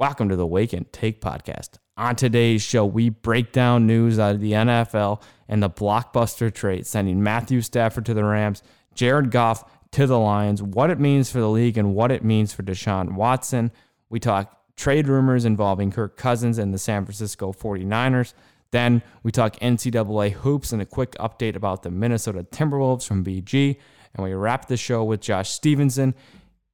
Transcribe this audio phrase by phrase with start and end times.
[0.00, 1.78] Welcome to the Wake and Take podcast.
[1.96, 6.84] On today's show, we break down news out of the NFL and the blockbuster trade
[6.84, 8.64] sending Matthew Stafford to the Rams,
[8.96, 9.62] Jared Goff
[9.92, 13.14] to the Lions, what it means for the league and what it means for Deshaun
[13.14, 13.70] Watson.
[14.10, 18.34] We talk trade rumors involving Kirk Cousins and the San Francisco 49ers.
[18.72, 23.76] Then we talk NCAA hoops and a quick update about the Minnesota Timberwolves from BG.
[24.12, 26.16] And we wrap the show with Josh Stevenson.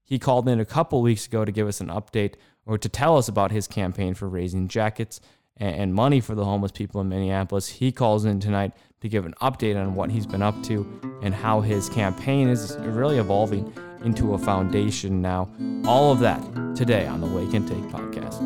[0.04, 3.16] He called in a couple weeks ago to give us an update or to tell
[3.16, 5.20] us about his campaign for raising jackets
[5.56, 7.68] and money for the homeless people in Minneapolis.
[7.68, 10.86] He calls in tonight to give an update on what he's been up to
[11.22, 13.72] and how his campaign is really evolving
[14.04, 15.50] into a foundation now.
[15.84, 16.40] All of that
[16.74, 18.38] today on the Wake and Take podcast.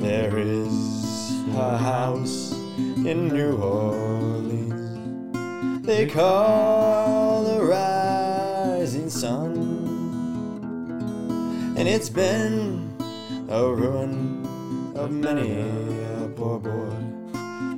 [0.00, 4.84] There is a house in New Orleans
[5.84, 9.73] they call the rising sun
[11.76, 12.96] and it's been
[13.48, 16.70] a ruin of many a poor boy.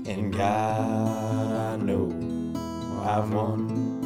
[0.06, 2.12] And God, I know
[3.02, 4.02] I've won.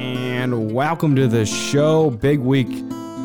[0.00, 2.10] And welcome to the show.
[2.10, 2.68] Big week,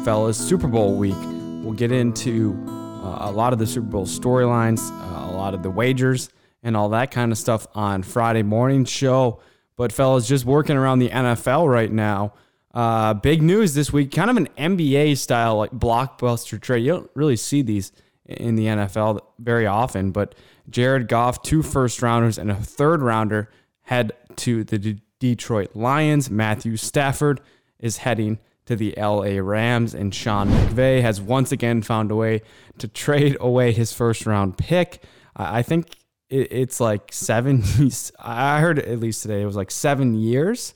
[0.05, 0.37] fellas.
[0.37, 1.15] Super Bowl week.
[1.63, 5.63] We'll get into uh, a lot of the Super Bowl storylines, uh, a lot of
[5.63, 6.29] the wagers,
[6.61, 9.41] and all that kind of stuff on Friday morning show.
[9.77, 12.33] But, fellas, just working around the NFL right now.
[12.75, 16.83] Uh, big news this week, kind of an NBA style like blockbuster trade.
[16.83, 17.93] You don't really see these
[18.25, 20.35] in the NFL very often, but
[20.69, 23.49] Jared Goff, two first rounders and a third rounder
[23.83, 26.29] head to the D- Detroit Lions.
[26.29, 27.39] Matthew Stafford
[27.79, 32.41] is heading to the LA Rams, and Sean McVay has once again found a way
[32.79, 35.01] to trade away his first round pick.
[35.35, 35.87] I think
[36.29, 37.63] it's like seven.
[38.19, 40.73] I heard at least today it was like seven years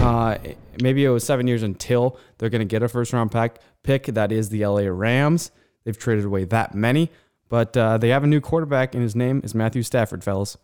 [0.00, 0.38] uh,
[0.82, 4.06] maybe it was seven years until they're going to get a first round pack pick.
[4.06, 5.50] That is the LA Rams.
[5.84, 7.10] They've traded away that many,
[7.48, 10.56] but uh, they have a new quarterback, and his name is Matthew Stafford, fellas.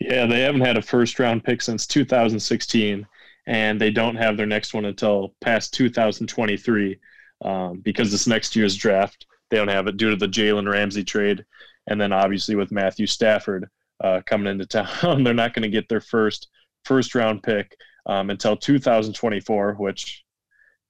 [0.00, 3.06] Yeah, they haven't had a first round pick since 2016,
[3.46, 6.98] and they don't have their next one until past 2023
[7.44, 11.04] um, because this next year's draft, they don't have it due to the Jalen Ramsey
[11.04, 11.44] trade.
[11.88, 13.68] And then obviously with Matthew Stafford
[14.02, 16.48] uh, coming into town, they're not going to get their first
[16.84, 17.76] first round pick
[18.06, 20.24] um, until 2024, which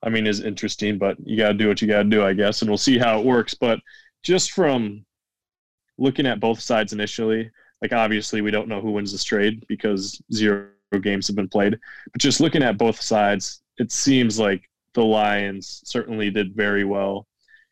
[0.02, 2.32] I mean is interesting, but you got to do what you got to do, I
[2.32, 3.54] guess, and we'll see how it works.
[3.54, 3.80] But
[4.22, 5.04] just from
[5.98, 10.20] looking at both sides initially, like obviously we don't know who wins this trade because
[10.32, 10.68] zero
[11.00, 11.78] games have been played,
[12.12, 17.26] but just looking at both sides, it seems like the Lions certainly did very well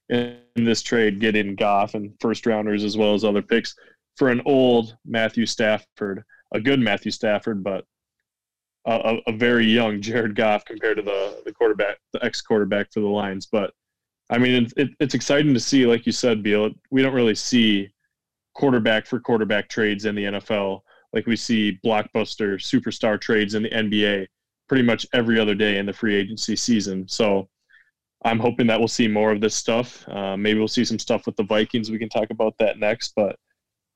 [0.08, 3.74] in this trade, getting Goff and first rounders as well as other picks
[4.16, 7.84] for an old Matthew Stafford, a good Matthew Stafford, but
[8.86, 13.00] a, a, very young Jared Goff compared to the the quarterback, the ex quarterback for
[13.00, 13.46] the Lions.
[13.46, 13.72] But
[14.30, 16.70] I mean, it, it, it's exciting to see, like you said, Beal.
[16.90, 17.90] We don't really see
[18.54, 20.80] quarterback for quarterback trades in the NFL
[21.12, 24.26] like we see blockbuster superstar trades in the NBA
[24.68, 27.08] pretty much every other day in the free agency season.
[27.08, 27.48] So
[28.24, 30.08] I'm hoping that we'll see more of this stuff.
[30.08, 31.90] Uh, maybe we'll see some stuff with the Vikings.
[31.90, 33.36] We can talk about that next, but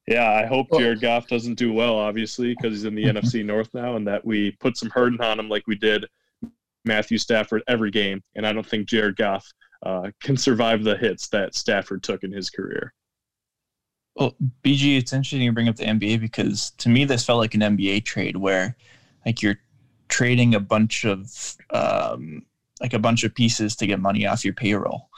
[0.07, 3.73] yeah, I hope Jared Goff doesn't do well, obviously, because he's in the NFC North
[3.73, 6.07] now, and that we put some hurting on him like we did
[6.85, 8.23] Matthew Stafford every game.
[8.35, 9.51] And I don't think Jared Goff
[9.83, 12.93] uh, can survive the hits that Stafford took in his career.
[14.17, 17.55] Well, BG, it's interesting you bring up the NBA because to me this felt like
[17.55, 18.77] an NBA trade where,
[19.27, 19.59] like, you're
[20.09, 22.43] trading a bunch of um,
[22.81, 25.09] like a bunch of pieces to get money off your payroll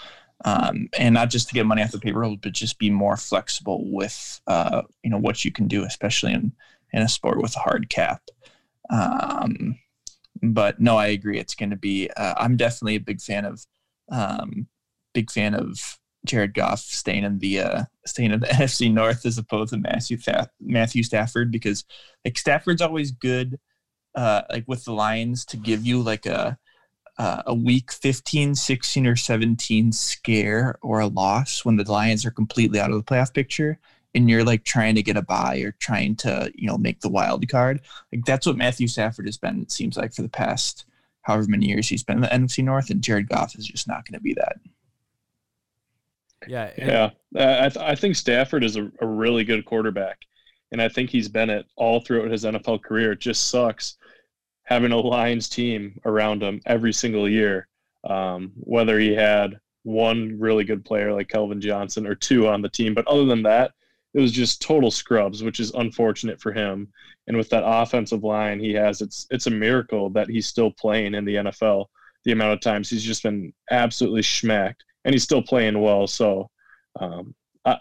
[0.44, 3.80] um, and not just to get money off the payroll, but just be more flexible
[3.90, 6.52] with uh, you know what you can do, especially in
[6.92, 8.22] in a sport with a hard cap.
[8.90, 9.78] Um,
[10.42, 11.38] but no, I agree.
[11.38, 12.10] It's going to be.
[12.16, 13.64] Uh, I'm definitely a big fan of
[14.10, 14.68] um,
[15.14, 19.38] big fan of Jared Goff staying in the uh, staying in the NFC North as
[19.38, 20.18] opposed to Matthew
[20.60, 21.84] Matthew Stafford because
[22.24, 23.58] like Stafford's always good.
[24.14, 26.56] Uh, like with the Lions to give you like a
[27.18, 32.30] uh, a week 15, 16, or 17 scare or a loss when the Lions are
[32.30, 33.78] completely out of the playoff picture
[34.14, 37.08] and you're like trying to get a bye or trying to, you know, make the
[37.08, 37.80] wild card.
[38.12, 40.86] Like that's what Matthew Stafford has been, it seems like, for the past
[41.22, 44.06] however many years he's been in the NFC North, and Jared Goff is just not
[44.06, 44.56] going to be that.
[46.46, 46.70] Yeah.
[46.78, 47.10] Yeah.
[47.34, 50.18] Uh, I, th- I think Stafford is a, a really good quarterback.
[50.72, 53.12] And I think he's been it all throughout his NFL career.
[53.12, 53.96] It just sucks
[54.66, 57.68] having a Lions team around him every single year.
[58.04, 62.68] Um, whether he had one really good player like Calvin Johnson or two on the
[62.68, 63.72] team, but other than that,
[64.14, 66.88] it was just total scrubs, which is unfortunate for him.
[67.26, 71.14] And with that offensive line he has, it's it's a miracle that he's still playing
[71.14, 71.86] in the NFL.
[72.24, 76.06] the amount of times he's just been absolutely smacked, and he's still playing well.
[76.08, 76.50] So,
[77.00, 77.34] um,
[77.64, 77.78] I,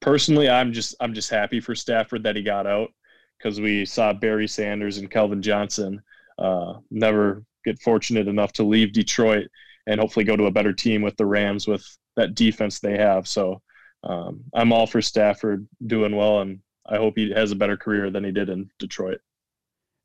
[0.00, 2.90] personally, I'm just I'm just happy for Stafford that he got out
[3.38, 6.02] because we saw Barry Sanders and Calvin Johnson
[6.38, 9.48] uh, never get fortunate enough to leave Detroit
[9.86, 11.84] and hopefully go to a better team with the Rams with
[12.16, 13.26] that defense they have.
[13.26, 13.60] So
[14.04, 18.10] um, I'm all for Stafford doing well, and I hope he has a better career
[18.10, 19.18] than he did in Detroit.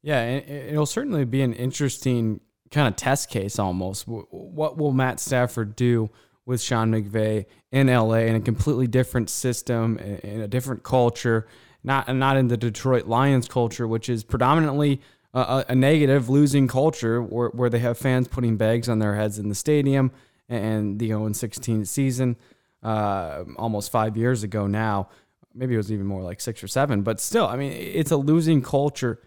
[0.03, 2.39] Yeah, it'll certainly be an interesting
[2.71, 4.07] kind of test case almost.
[4.07, 6.09] What will Matt Stafford do
[6.45, 11.47] with Sean McVay in LA in a completely different system, in a different culture,
[11.83, 15.01] not not in the Detroit Lions culture, which is predominantly
[15.37, 19.37] a, a negative losing culture where, where they have fans putting bags on their heads
[19.39, 20.11] in the stadium
[20.49, 22.35] and the 0 16 season
[22.83, 25.09] uh, almost five years ago now.
[25.53, 28.17] Maybe it was even more like six or seven, but still, I mean, it's a
[28.17, 29.19] losing culture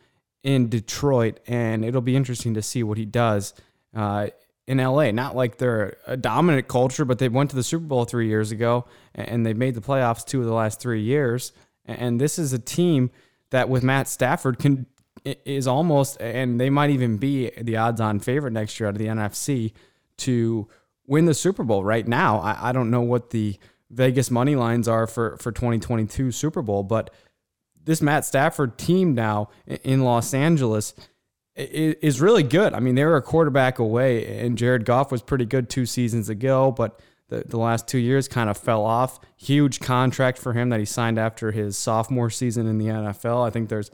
[0.42, 3.52] in Detroit, and it'll be interesting to see what he does
[3.94, 4.28] uh,
[4.66, 5.10] in LA.
[5.10, 8.52] Not like they're a dominant culture, but they went to the Super Bowl three years
[8.52, 11.52] ago, and they've made the playoffs two of the last three years.
[11.84, 13.10] And this is a team
[13.50, 14.86] that, with Matt Stafford, can
[15.24, 19.06] is almost, and they might even be the odds-on favorite next year out of the
[19.06, 19.72] NFC
[20.18, 20.68] to
[21.06, 21.84] win the Super Bowl.
[21.84, 23.58] Right now, I, I don't know what the
[23.90, 27.10] Vegas money lines are for for 2022 Super Bowl, but
[27.84, 30.94] this Matt Stafford team now in Los Angeles
[31.56, 32.72] is really good.
[32.72, 36.28] I mean, they were a quarterback away, and Jared Goff was pretty good two seasons
[36.28, 39.18] ago, but the, the last two years kind of fell off.
[39.36, 43.46] Huge contract for him that he signed after his sophomore season in the NFL.
[43.46, 43.90] I think there's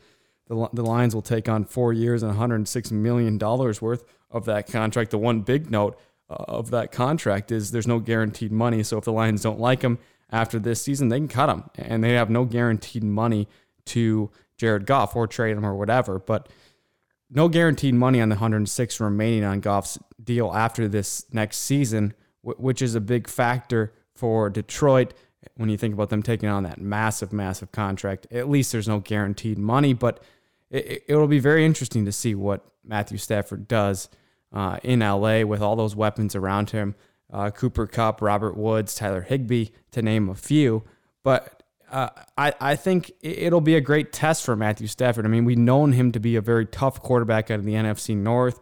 [0.49, 5.11] the, the Lions will take on four years and $106 million worth of that contract.
[5.11, 5.99] The one big note
[6.29, 8.83] uh, of that contract is there's no guaranteed money.
[8.83, 9.99] So if the Lions don't like him
[10.31, 13.49] after this season, they can cut him, and they have no guaranteed money
[13.87, 16.19] to Jared Goff or trade him or whatever.
[16.19, 16.49] But
[17.31, 22.83] no guaranteed money on the 106 remaining on Goff's deal after this next season, which
[22.83, 25.13] is a big factor for Detroit
[25.57, 28.27] when you think about them taking on that massive, massive contract.
[28.31, 30.23] At least there's no guaranteed money, but
[30.71, 34.09] it, will be very interesting to see what Matthew Stafford does
[34.53, 36.95] uh, in LA with all those weapons around him.
[37.33, 40.85] Uh, Cooper Kupp, Robert Woods, Tyler Higbee, to name a few.
[41.23, 45.25] But uh, I, I think it'll be a great test for Matthew Stafford.
[45.25, 48.17] I mean, we've known him to be a very tough quarterback out of the NFC
[48.17, 48.61] North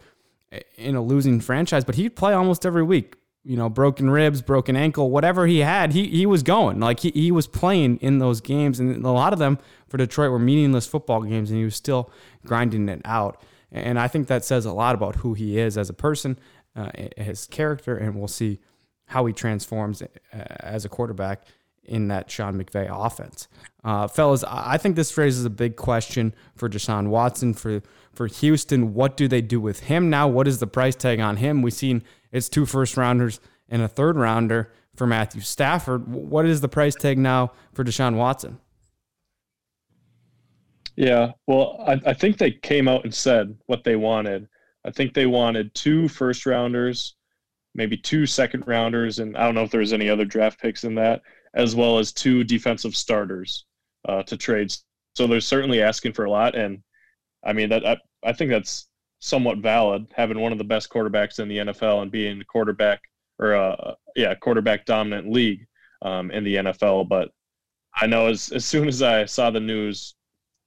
[0.77, 3.17] in a losing franchise, but he'd play almost every week.
[3.45, 6.81] You know, broken ribs, broken ankle, whatever he had, he, he was going.
[6.81, 8.81] Like he, he was playing in those games.
[8.81, 12.11] And a lot of them for Detroit were meaningless football games, and he was still
[12.47, 13.43] grinding it out.
[13.71, 16.39] And I think that says a lot about who he is as a person,
[16.75, 18.61] uh, his character, and we'll see
[19.07, 21.43] how he transforms uh, as a quarterback
[21.85, 23.49] in that Sean McVay offense.
[23.83, 27.83] Uh, fellas, I think this raises a big question for Deshaun Watson for
[28.15, 28.95] for Houston.
[28.95, 30.29] What do they do with him now?
[30.29, 31.63] What is the price tag on him?
[31.63, 32.03] We've seen
[32.35, 36.09] it's two first rounders and a third rounder for Matthew Stafford.
[36.09, 38.59] What is the price tag now for Deshaun Watson?
[40.97, 44.49] Yeah, well, I, I think they came out and said what they wanted.
[44.85, 47.15] I think they wanted two first rounders,
[47.75, 50.85] maybe two second rounders, and I don't know if there was any other draft picks
[50.85, 51.23] in that,
[51.55, 53.65] as well as two defensive starters
[54.09, 54.75] uh, to trade.
[55.15, 56.83] So they're certainly asking for a lot, and
[57.45, 58.89] I mean that I, I think that's
[59.25, 60.07] somewhat valid.
[60.15, 63.01] Having one of the best quarterbacks in the NFL and being a quarterback
[63.39, 65.67] or a yeah quarterback dominant league
[66.03, 67.31] um, in the NFL, but
[67.95, 70.15] I know as as soon as I saw the news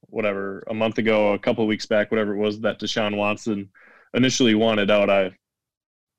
[0.10, 3.70] whatever a month ago, a couple of weeks back, whatever it was that Deshaun Watson
[4.14, 5.32] initially wanted out, I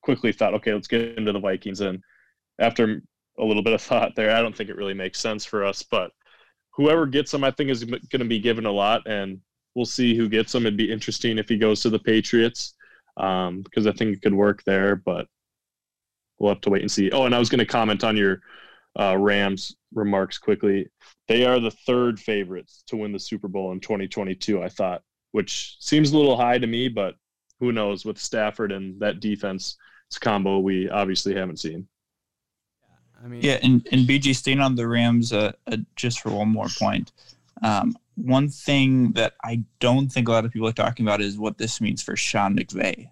[0.02, 1.80] quickly thought, okay, let's get into the Vikings.
[1.80, 2.02] And
[2.58, 3.02] after
[3.38, 5.82] a little bit of thought there, I don't think it really makes sense for us.
[5.82, 6.12] But
[6.72, 9.40] whoever gets him, I think is going to be given a lot, and
[9.78, 10.66] we'll see who gets him.
[10.66, 12.74] It'd be interesting if he goes to the Patriots
[13.16, 15.28] um, because I think it could work there, but
[16.38, 17.12] we'll have to wait and see.
[17.12, 18.40] Oh, and I was going to comment on your
[18.98, 20.88] uh, Rams remarks quickly.
[21.28, 25.76] They are the third favorites to win the Super Bowl in 2022, I thought, which
[25.78, 27.14] seems a little high to me, but
[27.60, 29.76] who knows with Stafford and that defense
[30.08, 31.86] It's a combo we obviously haven't seen.
[33.24, 36.48] I mean, yeah, and, and BG staying on the Rams uh, uh, just for one
[36.48, 37.12] more point.
[37.62, 41.38] Um, one thing that I don't think a lot of people are talking about is
[41.38, 43.10] what this means for Sean McVay.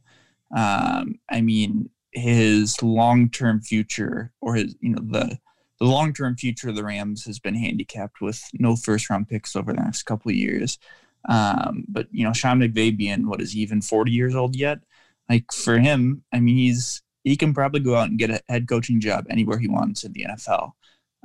[0.55, 5.39] Um, I mean, his long-term future or his, you know, the
[5.79, 9.55] the long term future of the Rams has been handicapped with no first round picks
[9.55, 10.79] over the next couple of years.
[11.29, 14.79] Um, but you know, Sean McVay being what is he even 40 years old yet?
[15.29, 18.69] Like for him, I mean, he's he can probably go out and get a head
[18.69, 20.73] coaching job anywhere he wants in the NFL.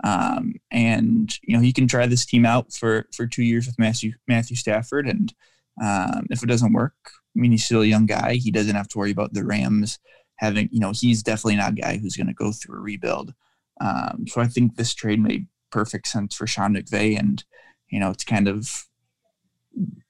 [0.03, 3.77] Um, and you know, he can try this team out for for two years with
[3.77, 5.33] Matthew Matthew Stafford, and
[5.81, 8.35] um, if it doesn't work, I mean, he's still a young guy.
[8.35, 9.99] He doesn't have to worry about the Rams
[10.41, 13.33] having, you know, he's definitely not a guy who's going to go through a rebuild.
[13.79, 17.43] Um, so I think this trade made perfect sense for Sean McVay, and
[17.89, 18.85] you know, it's kind of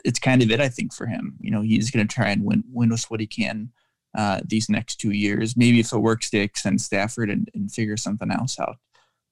[0.04, 0.60] it's kind of it.
[0.60, 3.20] I think for him, you know, he's going to try and win win with what
[3.20, 3.72] he can
[4.18, 5.56] uh, these next two years.
[5.56, 8.78] Maybe if it works to extend Stafford and, and figure something else out.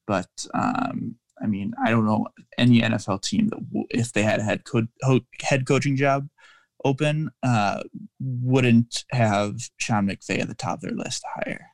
[0.10, 2.26] But um, I mean, I don't know
[2.58, 6.28] any NFL team that w- if they had a head co- ho- head coaching job
[6.84, 7.84] open uh,
[8.20, 11.68] wouldn't have Sean McVay at the top of their list higher.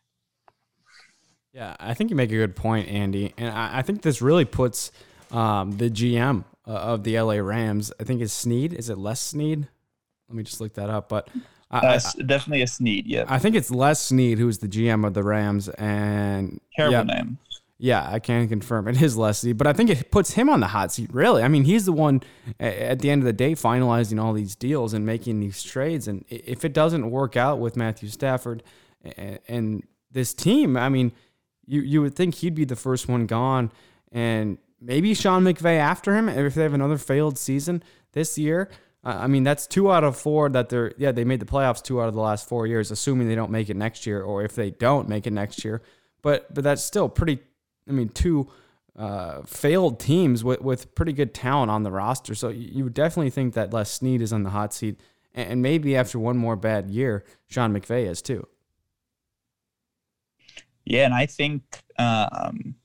[1.53, 4.43] Yeah, I think you make a good point, Andy, and I, I think this really
[4.43, 4.91] puts
[5.31, 7.93] um, the GM uh, of the LA Rams.
[7.99, 8.73] I think it's Snead.
[8.73, 9.67] Is it Les Snead?
[10.27, 11.07] Let me just look that up.
[11.07, 11.29] But
[11.71, 13.07] I, Uh, s- definitely a Snead.
[13.07, 16.93] Yeah, I, I think it's Les Snead who's the GM of the Rams, and terrible
[16.97, 17.37] yeah, name.
[17.77, 20.67] Yeah, I can confirm it is Leslie, but I think it puts him on the
[20.67, 21.09] hot seat.
[21.13, 22.23] Really, I mean, he's the one
[22.59, 26.07] at the end of the day finalizing all these deals and making these trades.
[26.07, 28.63] And if it doesn't work out with Matthew Stafford
[29.47, 31.11] and, this team, I mean,
[31.65, 33.69] you you would think he'd be the first one gone,
[34.13, 38.69] and maybe Sean McVay after him if they have another failed season this year.
[39.03, 41.83] Uh, I mean, that's two out of four that they're yeah they made the playoffs
[41.83, 44.43] two out of the last four years, assuming they don't make it next year, or
[44.43, 45.81] if they don't make it next year.
[46.21, 47.39] But but that's still pretty
[47.87, 48.51] I mean, two
[48.97, 52.35] uh, failed teams with, with pretty good talent on the roster.
[52.35, 54.99] So you would definitely think that Les Snead is on the hot seat.
[55.33, 58.47] And and maybe after one more bad year, Sean McVay is too.
[60.85, 61.63] Yeah, and I think
[61.97, 62.75] um,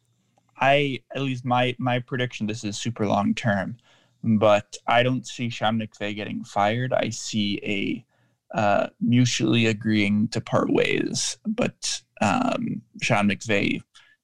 [0.59, 2.47] I at least my my prediction.
[2.47, 3.77] This is super long term,
[4.25, 6.93] but I don't see Sean McVay getting fired.
[6.93, 8.05] I see a
[8.59, 11.39] uh, mutually agreeing to part ways.
[11.47, 13.81] But um, Sean McVay,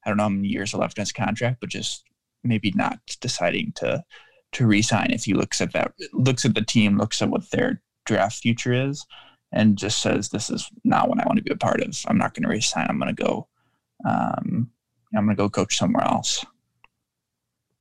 [0.07, 2.05] I don't know how many years are left in his contract, but just
[2.45, 4.03] maybe not deciding to
[4.53, 7.83] to resign if he looks at that looks at the team, looks at what their
[8.07, 9.05] draft future is,
[9.53, 11.97] and just says this is not what I want to be a part of.
[12.07, 12.87] I'm not going to resign.
[12.89, 13.49] I'm going to go
[14.05, 14.71] um,
[15.15, 16.45] I'm going to go coach somewhere else.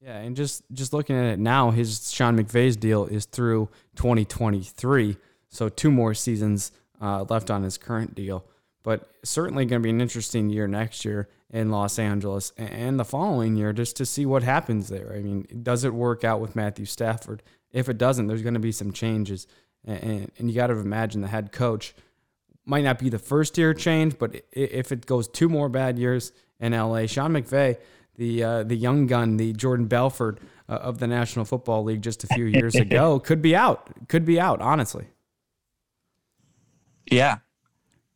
[0.02, 5.18] Yeah, and just just looking at it now, his Sean McVay's deal is through 2023,
[5.50, 8.46] so two more seasons uh, left on his current deal.
[8.86, 13.04] But certainly going to be an interesting year next year in Los Angeles and the
[13.04, 15.12] following year, just to see what happens there.
[15.12, 17.42] I mean, does it work out with Matthew Stafford?
[17.72, 19.48] If it doesn't, there's going to be some changes,
[19.84, 21.96] and, and, you got to imagine the head coach
[22.64, 26.32] might not be the first year change, but if it goes two more bad years
[26.60, 27.78] in LA, Sean McVay,
[28.18, 30.40] the uh, the young gun, the Jordan Belfort
[30.70, 34.08] uh, of the National Football League just a few years ago, could be out.
[34.10, 35.08] Could be out, honestly.
[37.10, 37.38] Yeah.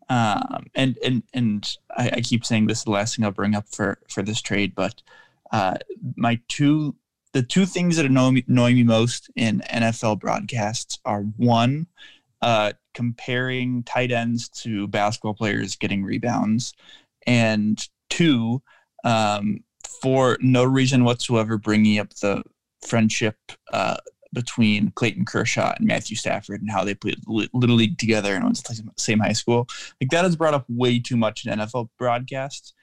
[0.10, 3.56] Um, and and and I, I keep saying this is the last thing I'll bring
[3.56, 5.02] up for for this trade, but
[5.52, 5.76] uh,
[6.16, 6.96] my two
[7.34, 11.86] the two things that annoy me, annoy me most in NFL broadcasts are one,
[12.42, 16.74] uh, comparing tight ends to basketball players getting rebounds,
[17.28, 18.64] and two,
[19.04, 19.64] um,
[20.02, 22.42] for no reason whatsoever, bringing up the
[22.82, 23.38] friendship
[23.72, 23.98] uh,
[24.34, 28.44] between Clayton Kershaw and Matthew Stafford and how they played li- little league together and
[28.44, 29.68] went to the same high school.
[30.00, 32.74] Like that is brought up way too much in NFL broadcasts,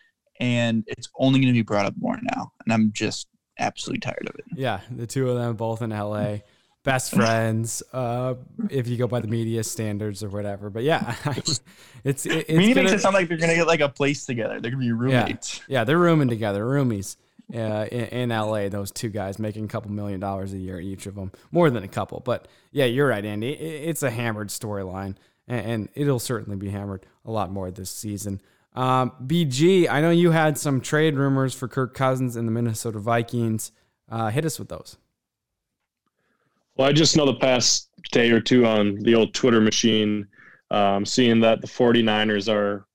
[0.40, 2.52] and it's only going to be brought up more now.
[2.64, 4.44] And I'm just absolutely tired of it.
[4.54, 6.38] Yeah, the two of them both in LA,
[6.82, 7.82] best friends.
[7.92, 8.34] Uh,
[8.68, 11.14] if you go by the media standards or whatever, but yeah,
[12.04, 13.88] it's it, it's Meaning gonna- makes it sound like they're going to get like a
[13.88, 14.60] place together.
[14.60, 15.62] They're going to be roommates.
[15.68, 17.16] Yeah, they're rooming together, roomies
[17.52, 18.68] in, in LA.
[18.68, 21.84] Those two guys making a couple million dollars a year each of them, more than
[21.84, 22.20] a couple.
[22.20, 23.52] But yeah, you're right, Andy.
[23.52, 27.90] It, it's a hammered storyline, and, and it'll certainly be hammered a lot more this
[27.90, 28.40] season.
[28.74, 32.98] Um, BG, I know you had some trade rumors for Kirk Cousins and the Minnesota
[32.98, 33.72] Vikings.
[34.08, 34.98] Uh, hit us with those.
[36.76, 40.28] Well, I just know the past day or two on the old Twitter machine,
[40.70, 42.86] um, seeing that the 49ers are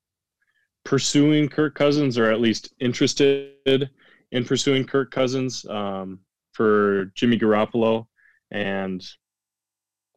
[0.84, 3.90] pursuing Kirk Cousins or at least interested
[4.32, 6.20] in pursuing Kirk Cousins um,
[6.54, 8.08] for Jimmy Garoppolo.
[8.52, 9.04] And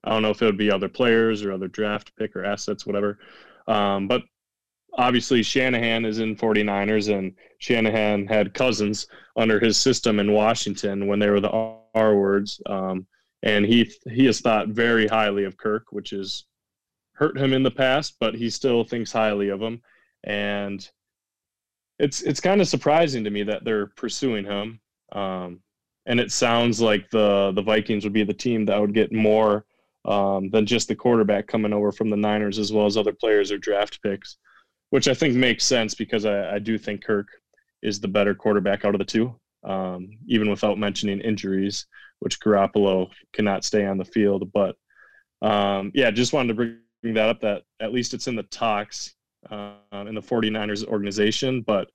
[0.05, 2.87] I don't know if it would be other players or other draft pick or assets,
[2.87, 3.19] whatever.
[3.67, 4.23] Um, but
[4.97, 9.07] obviously, Shanahan is in 49ers, and Shanahan had Cousins
[9.37, 12.61] under his system in Washington when they were the R words.
[12.67, 13.07] Um,
[13.43, 16.45] and he he has thought very highly of Kirk, which has
[17.13, 19.81] hurt him in the past, but he still thinks highly of him.
[20.25, 20.89] And
[21.99, 24.81] it's it's kind of surprising to me that they're pursuing him.
[25.13, 25.61] Um,
[26.07, 29.65] and it sounds like the the Vikings would be the team that would get more
[30.05, 33.51] um, than just the quarterback coming over from the Niners, as well as other players
[33.51, 34.37] or draft picks,
[34.91, 37.29] which I think makes sense because I, I do think Kirk
[37.83, 41.87] is the better quarterback out of the two, um, even without mentioning injuries
[42.25, 44.51] which Garoppolo cannot stay on the field.
[44.53, 44.77] But
[45.43, 47.41] um, yeah, just wanted to bring that up.
[47.43, 49.14] That at least it's in the talks.
[49.51, 51.91] Uh, in the 49ers organization, but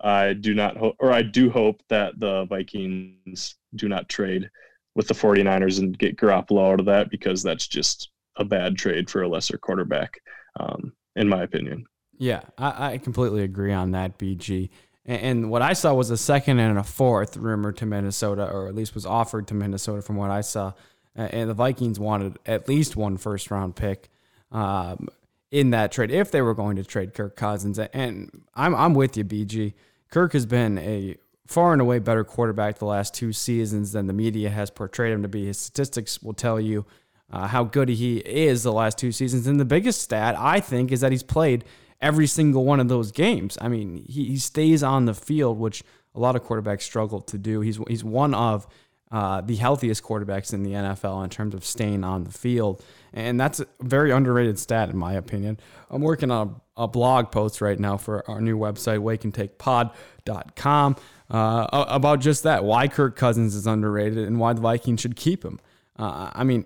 [0.00, 4.50] I do not hope, or I do hope that the Vikings do not trade
[4.94, 9.10] with the 49ers and get Garoppolo out of that because that's just a bad trade
[9.10, 10.20] for a lesser quarterback,
[10.58, 11.84] um, in my opinion.
[12.18, 14.68] Yeah, I, I, completely agree on that, BG.
[15.06, 18.68] And, and, what I saw was a second and a fourth rumored to Minnesota, or
[18.68, 20.72] at least was offered to Minnesota from what I saw.
[21.16, 24.10] And the Vikings wanted at least one first round pick.
[24.52, 25.08] Um,
[25.50, 27.78] in that trade if they were going to trade Kirk Cousins.
[27.78, 29.74] And I'm I'm with you, BG.
[30.10, 31.16] Kirk has been a
[31.46, 35.22] far and away better quarterback the last two seasons than the media has portrayed him
[35.22, 35.46] to be.
[35.46, 36.86] His statistics will tell you
[37.32, 39.46] uh, how good he is the last two seasons.
[39.46, 41.64] And the biggest stat, I think, is that he's played
[42.00, 43.58] every single one of those games.
[43.60, 45.82] I mean, he, he stays on the field, which
[46.14, 47.60] a lot of quarterbacks struggle to do.
[47.60, 48.66] He's, he's one of
[49.10, 52.84] uh, the healthiest quarterbacks in the NFL in terms of staying on the field.
[53.12, 55.58] And that's a very underrated stat, in my opinion.
[55.90, 60.96] I'm working on a, a blog post right now for our new website, wakeandtakepod.com,
[61.28, 65.44] uh, about just that why Kirk Cousins is underrated and why the Vikings should keep
[65.44, 65.58] him.
[65.98, 66.64] Uh, I mean,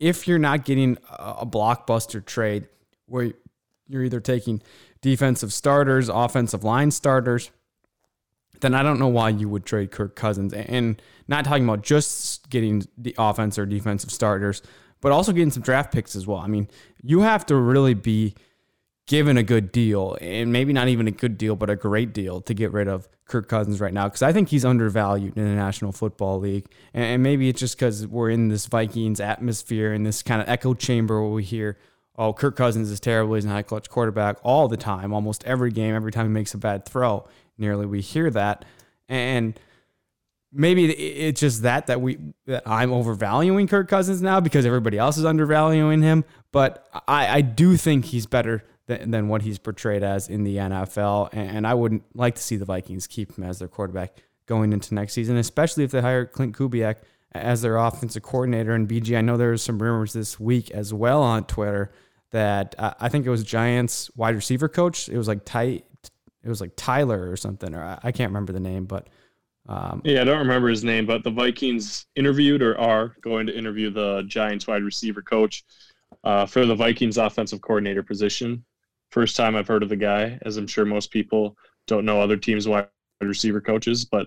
[0.00, 2.68] if you're not getting a blockbuster trade
[3.06, 3.32] where
[3.86, 4.62] you're either taking
[5.00, 7.50] defensive starters, offensive line starters,
[8.64, 10.52] then I don't know why you would trade Kirk Cousins.
[10.52, 14.62] And not talking about just getting the offense or defensive starters,
[15.00, 16.38] but also getting some draft picks as well.
[16.38, 16.68] I mean,
[17.02, 18.34] you have to really be
[19.06, 22.40] given a good deal, and maybe not even a good deal, but a great deal
[22.40, 25.54] to get rid of Kirk Cousins right now because I think he's undervalued in the
[25.54, 26.66] National Football League.
[26.94, 30.72] And, maybe it's just because we're in this Vikings atmosphere and this kind of echo
[30.72, 31.78] chamber where we hear,
[32.16, 33.34] oh, Kirk Cousins is terrible.
[33.34, 36.54] He's a high clutch quarterback all the time, almost every game, every time he makes
[36.54, 37.26] a bad throw.
[37.58, 38.64] Nearly we hear that.
[39.08, 39.58] And
[40.52, 45.18] maybe it's just that that we that I'm overvaluing Kirk Cousins now because everybody else
[45.18, 46.24] is undervaluing him.
[46.52, 50.56] But I, I do think he's better than, than what he's portrayed as in the
[50.56, 54.72] NFL, and I wouldn't like to see the Vikings keep him as their quarterback going
[54.72, 56.96] into next season, especially if they hire Klint Kubiak
[57.32, 58.74] as their offensive coordinator.
[58.74, 61.90] And BG, I know there was some rumors this week as well on Twitter
[62.30, 65.08] that uh, I think it was Giants wide receiver coach.
[65.08, 65.82] It was like Ty,
[66.44, 69.08] it was like Tyler or something, or I, I can't remember the name, but
[69.66, 73.56] um, yeah, I don't remember his name, but the Vikings interviewed or are going to
[73.56, 75.64] interview the Giants wide receiver coach
[76.22, 78.64] uh, for the Vikings offensive coordinator position.
[79.10, 82.36] First time I've heard of the guy, as I'm sure most people don't know other
[82.36, 82.88] teams' wide
[83.22, 84.04] receiver coaches.
[84.04, 84.26] But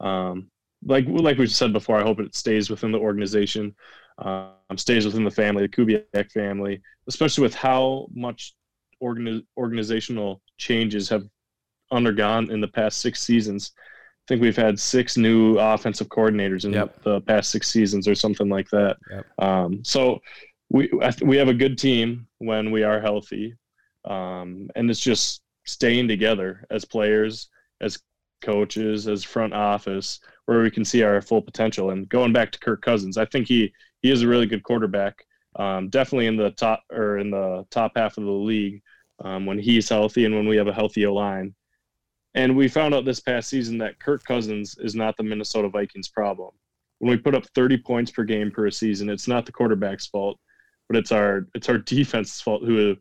[0.00, 0.50] um,
[0.84, 3.74] like like we said before, I hope it stays within the organization,
[4.18, 8.54] um, stays within the family, the Kubiak family, especially with how much
[9.02, 11.24] organi- organizational changes have
[11.90, 13.72] undergone in the past six seasons
[14.26, 17.00] I think we've had six new offensive coordinators in yep.
[17.04, 18.96] the past six seasons or something like that.
[19.08, 19.26] Yep.
[19.38, 20.20] Um, so
[20.68, 20.90] we
[21.22, 23.54] we have a good team when we are healthy,
[24.04, 28.00] um, and it's just staying together as players, as
[28.42, 31.90] coaches, as front office, where we can see our full potential.
[31.90, 33.72] And going back to Kirk Cousins, I think he
[34.02, 35.24] he is a really good quarterback.
[35.54, 38.82] Um, definitely in the top or in the top half of the league
[39.24, 41.54] um, when he's healthy and when we have a healthy line.
[42.36, 46.08] And we found out this past season that Kirk Cousins is not the Minnesota Vikings
[46.08, 46.50] problem.
[46.98, 50.38] When we put up 30 points per game per season, it's not the quarterback's fault,
[50.86, 52.94] but it's our it's our defense's fault who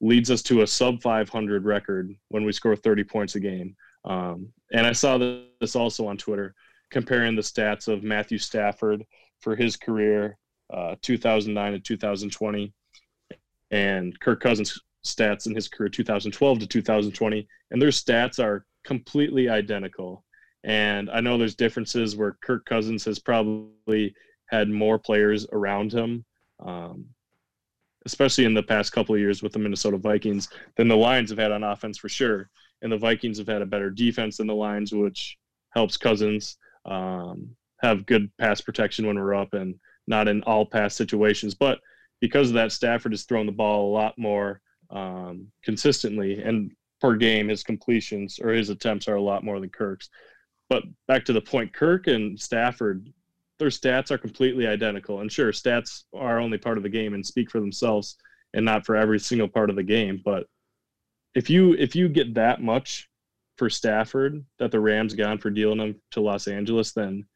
[0.00, 3.76] leads us to a sub 500 record when we score 30 points a game.
[4.04, 6.52] Um, and I saw this also on Twitter,
[6.90, 9.04] comparing the stats of Matthew Stafford
[9.40, 10.36] for his career,
[10.74, 12.72] uh, 2009 to 2020,
[13.70, 19.48] and Kirk Cousins' stats in his career, 2012 to 2020, and their stats are completely
[19.48, 20.24] identical.
[20.64, 24.14] And I know there's differences where Kirk Cousins has probably
[24.46, 26.24] had more players around him,
[26.64, 27.06] um,
[28.06, 31.38] especially in the past couple of years with the Minnesota Vikings, than the Lions have
[31.38, 32.48] had on offense for sure.
[32.82, 35.36] And the Vikings have had a better defense than the Lions, which
[35.70, 39.74] helps Cousins um, have good pass protection when we're up and
[40.06, 41.54] not in all pass situations.
[41.54, 41.80] But
[42.20, 46.42] because of that, Stafford has thrown the ball a lot more um, consistently.
[46.42, 50.08] And per game, his completions or his attempts are a lot more than Kirk's.
[50.70, 53.12] But back to the point, Kirk and Stafford,
[53.58, 55.20] their stats are completely identical.
[55.20, 58.16] And sure, stats are only part of the game and speak for themselves
[58.54, 60.22] and not for every single part of the game.
[60.24, 60.46] But
[61.34, 63.08] if you if you get that much
[63.58, 67.26] for Stafford that the Rams gone for dealing him to Los Angeles, then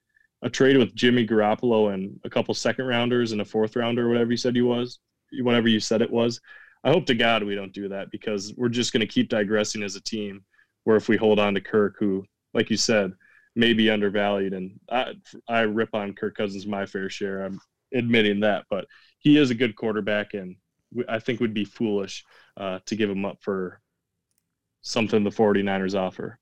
[0.43, 4.31] a trade with Jimmy Garoppolo and a couple second rounders and a fourth rounder, whatever
[4.31, 5.01] you said he was,
[5.41, 6.41] whatever you said it was,
[6.87, 9.83] I hope to God we don't do that because we're just going to keep digressing
[9.83, 10.45] as a team.
[10.85, 13.13] Where if we hold on to Kirk, who, like you said,
[13.57, 15.15] may be undervalued, and I,
[15.49, 17.43] I rip on Kirk Cousins my fair share.
[17.43, 17.61] I'm
[17.93, 18.87] admitting that, but
[19.19, 20.55] he is a good quarterback, and
[21.09, 22.25] I think would be foolish
[22.57, 23.81] uh, to give him up for
[24.83, 26.39] something the 49ers offer.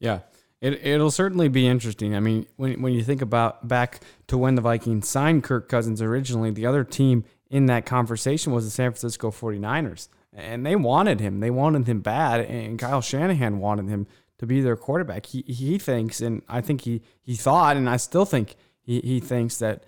[0.00, 0.20] Yeah.
[0.60, 2.16] It, it'll certainly be interesting.
[2.16, 6.02] I mean, when, when you think about back to when the Vikings signed Kirk Cousins
[6.02, 7.22] originally, the other team
[7.54, 10.08] in that conversation was the San Francisco 49ers.
[10.32, 11.38] And they wanted him.
[11.38, 12.40] They wanted him bad.
[12.40, 15.26] And Kyle Shanahan wanted him to be their quarterback.
[15.26, 19.20] He, he thinks, and I think he, he thought, and I still think he, he
[19.20, 19.84] thinks that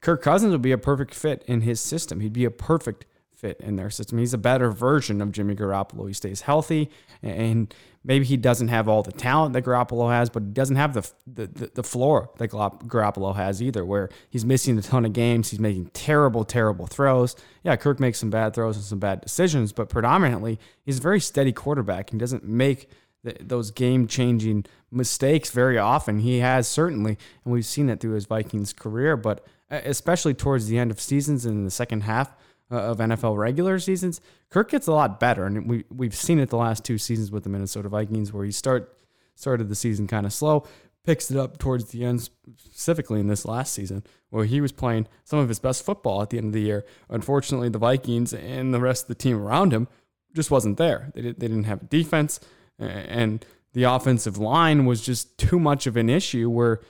[0.00, 2.20] Kirk Cousins would be a perfect fit in his system.
[2.20, 3.04] He'd be a perfect
[3.40, 4.18] fit in their system.
[4.18, 6.06] He's a better version of Jimmy Garoppolo.
[6.06, 6.90] He stays healthy,
[7.22, 7.74] and
[8.04, 11.10] maybe he doesn't have all the talent that Garoppolo has, but he doesn't have the
[11.26, 15.50] the, the floor that Garoppolo has either, where he's missing a ton of games.
[15.50, 17.34] He's making terrible, terrible throws.
[17.64, 21.20] Yeah, Kirk makes some bad throws and some bad decisions, but predominantly he's a very
[21.20, 22.10] steady quarterback.
[22.10, 22.88] He doesn't make
[23.22, 26.20] those game changing mistakes very often.
[26.20, 30.78] He has certainly, and we've seen it through his Vikings career, but especially towards the
[30.78, 32.34] end of seasons and in the second half
[32.72, 36.50] Uh, of NFL regular seasons, Kirk gets a lot better, and we we've seen it
[36.50, 38.96] the last two seasons with the Minnesota Vikings, where he start
[39.34, 40.64] started the season kind of slow,
[41.04, 45.08] picks it up towards the end, specifically in this last season, where he was playing
[45.24, 46.84] some of his best football at the end of the year.
[47.08, 49.88] Unfortunately, the Vikings and the rest of the team around him
[50.34, 51.10] just wasn't there.
[51.14, 52.38] They, did, they didn't have a defense,
[52.78, 56.80] and the offensive line was just too much of an issue where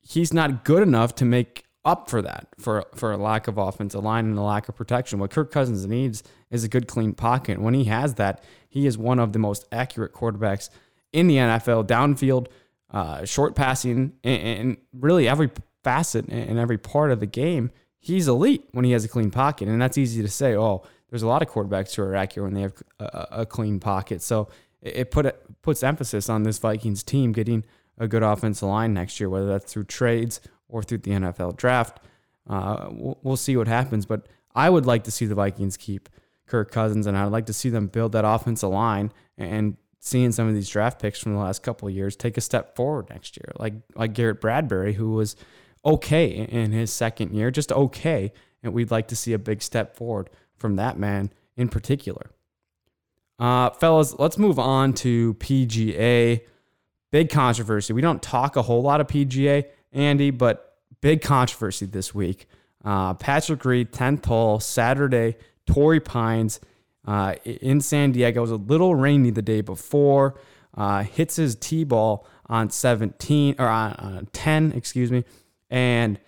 [0.00, 4.02] he's not good enough to make up for that, for for a lack of offensive
[4.02, 5.18] line and a lack of protection.
[5.18, 7.60] What Kirk Cousins needs is a good, clean pocket.
[7.60, 10.70] When he has that, he is one of the most accurate quarterbacks
[11.12, 12.48] in the NFL, downfield,
[12.90, 15.50] uh, short passing, and, and, really every
[15.82, 17.70] facet and every part of the game.
[18.00, 20.56] He's elite when he has a clean pocket, and that's easy to say.
[20.56, 23.80] Oh, there's a lot of quarterbacks who are accurate when they have a, a clean
[23.80, 24.20] pocket.
[24.20, 24.48] So
[24.82, 27.64] it, put it puts emphasis on this Vikings team getting
[27.96, 32.00] a good offensive line next year, whether that's through trades or through the NFL draft.
[32.48, 36.08] Uh, we'll, we'll, see what happens, but I would like to see the Vikings keep
[36.46, 40.46] Kirk Cousins, and I'd like to see them build that offensive line and seeing some
[40.46, 43.38] of these draft picks from the last couple of years take a step forward next
[43.38, 45.36] year, like like Garrett Bradbury, who was
[45.84, 49.96] okay in his second year, just okay, and we'd like to see a big step
[49.96, 52.30] forward from that man in particular.
[53.38, 56.40] Uh, fellas, let's move on to PGA.
[57.10, 57.92] Big controversy.
[57.92, 62.46] We don't talk a whole lot of PGA, Andy, but big controversy this week.
[62.84, 66.60] Uh, Patrick Reed, 10th hole, Saturday, Torrey Pines
[67.06, 68.40] uh, in San Diego.
[68.40, 70.38] It was a little rainy the day before.
[70.76, 75.24] Uh, hits his tee ball on 17 or on, on 10, excuse me.
[75.70, 76.18] And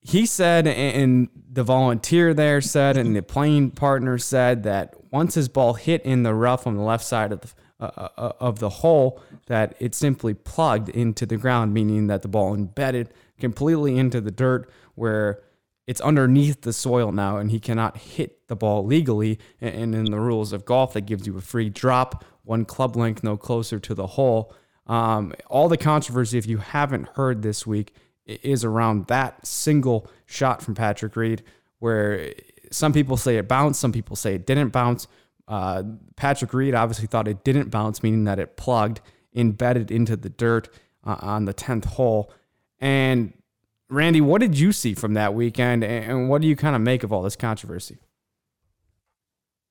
[0.00, 5.48] he said, and the volunteer there said, and the playing partner said that once his
[5.48, 7.48] ball hit in the rough on the left side of the
[7.82, 12.28] uh, uh, of the hole that it simply plugged into the ground, meaning that the
[12.28, 15.42] ball embedded completely into the dirt where
[15.86, 19.38] it's underneath the soil now and he cannot hit the ball legally.
[19.60, 23.24] And in the rules of golf, that gives you a free drop, one club length
[23.24, 24.54] no closer to the hole.
[24.86, 27.94] Um, all the controversy, if you haven't heard this week,
[28.26, 31.42] is around that single shot from Patrick Reed,
[31.80, 32.32] where
[32.70, 35.08] some people say it bounced, some people say it didn't bounce.
[35.48, 35.82] Uh,
[36.16, 39.00] Patrick Reed obviously thought it didn't bounce, meaning that it plugged,
[39.34, 40.68] embedded into the dirt
[41.04, 42.32] uh, on the 10th hole.
[42.80, 43.32] And
[43.88, 47.02] Randy, what did you see from that weekend, and what do you kind of make
[47.02, 47.98] of all this controversy?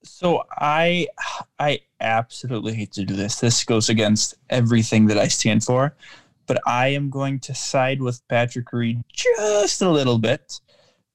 [0.03, 1.07] So I
[1.59, 3.39] I absolutely hate to do this.
[3.39, 5.95] This goes against everything that I stand for,
[6.47, 10.59] but I am going to side with Patrick Reed just a little bit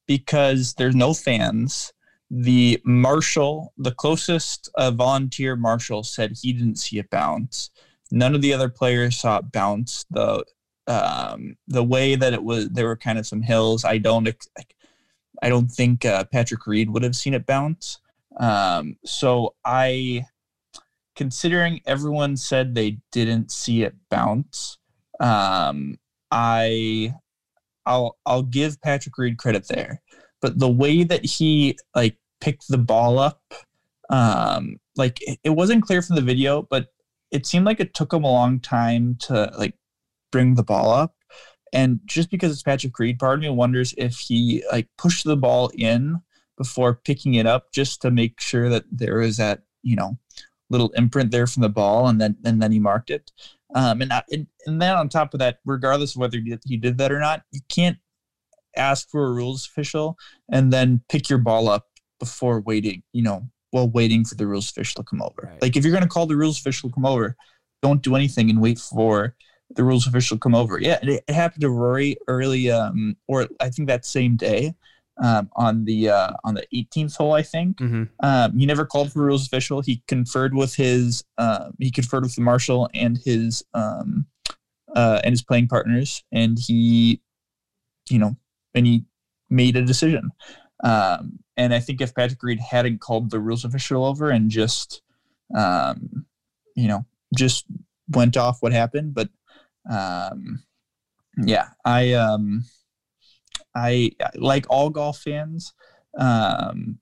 [0.07, 1.93] because there's no fans
[2.31, 7.71] the marshal, the closest uh, volunteer marshal, said he didn't see it bounce.
[8.11, 10.05] None of the other players saw it bounce.
[10.11, 10.45] The
[10.89, 13.85] um, the way that it was, there were kind of some hills.
[13.85, 14.29] I don't,
[15.43, 17.99] I don't think uh, Patrick Reed would have seen it bounce.
[18.39, 20.27] Um, so I,
[21.17, 24.79] considering everyone said they didn't see it bounce,
[25.19, 25.99] um,
[26.31, 27.15] I,
[27.85, 30.03] I'll I'll give Patrick Reed credit there
[30.47, 33.43] but the way that he like picked the ball up,
[34.11, 36.87] um, like it, it wasn't clear from the video, but
[37.33, 39.75] it seemed like it took him a long time to like
[40.31, 41.17] bring the ball up.
[41.73, 45.37] And just because it's Patrick Reed, part of me wonders if he like pushed the
[45.37, 46.21] ball in
[46.57, 50.17] before picking it up just to make sure that there was that, you know,
[50.71, 53.33] little imprint there from the ball and then and then he marked it.
[53.75, 57.11] Um, and, and and then on top of that, regardless of whether he did that
[57.11, 57.99] or not, you can't
[58.77, 60.17] ask for a rules official
[60.51, 61.87] and then pick your ball up
[62.19, 65.49] before waiting, you know, while waiting for the rules official to come over.
[65.51, 65.63] Right.
[65.63, 67.37] Like if you're going to call the rules official to come over,
[67.83, 69.35] don't do anything and wait for
[69.75, 70.81] the rules official to come over.
[70.81, 74.75] Yeah, it, it happened to Rory early, um, or I think that same day.
[75.23, 77.79] um, on the uh, on the 18th hole, I think.
[77.79, 78.05] Mm-hmm.
[78.21, 79.81] Um, he never called for a rules official.
[79.81, 84.27] He conferred with his uh, he conferred with the marshal and his um,
[84.95, 87.21] uh, and his playing partners, and he,
[88.11, 88.37] you know,
[88.77, 89.05] and he
[89.51, 90.31] made a decision.
[90.85, 95.03] Um, and I think if Patrick Reed hadn't called the rules official over and just,
[95.57, 96.27] um,
[96.75, 97.65] you know, just
[98.11, 99.31] went off what happened, but
[99.91, 100.63] um,
[101.37, 102.65] yeah, I um,
[103.75, 105.73] I like all golf fans.
[106.19, 106.99] Um,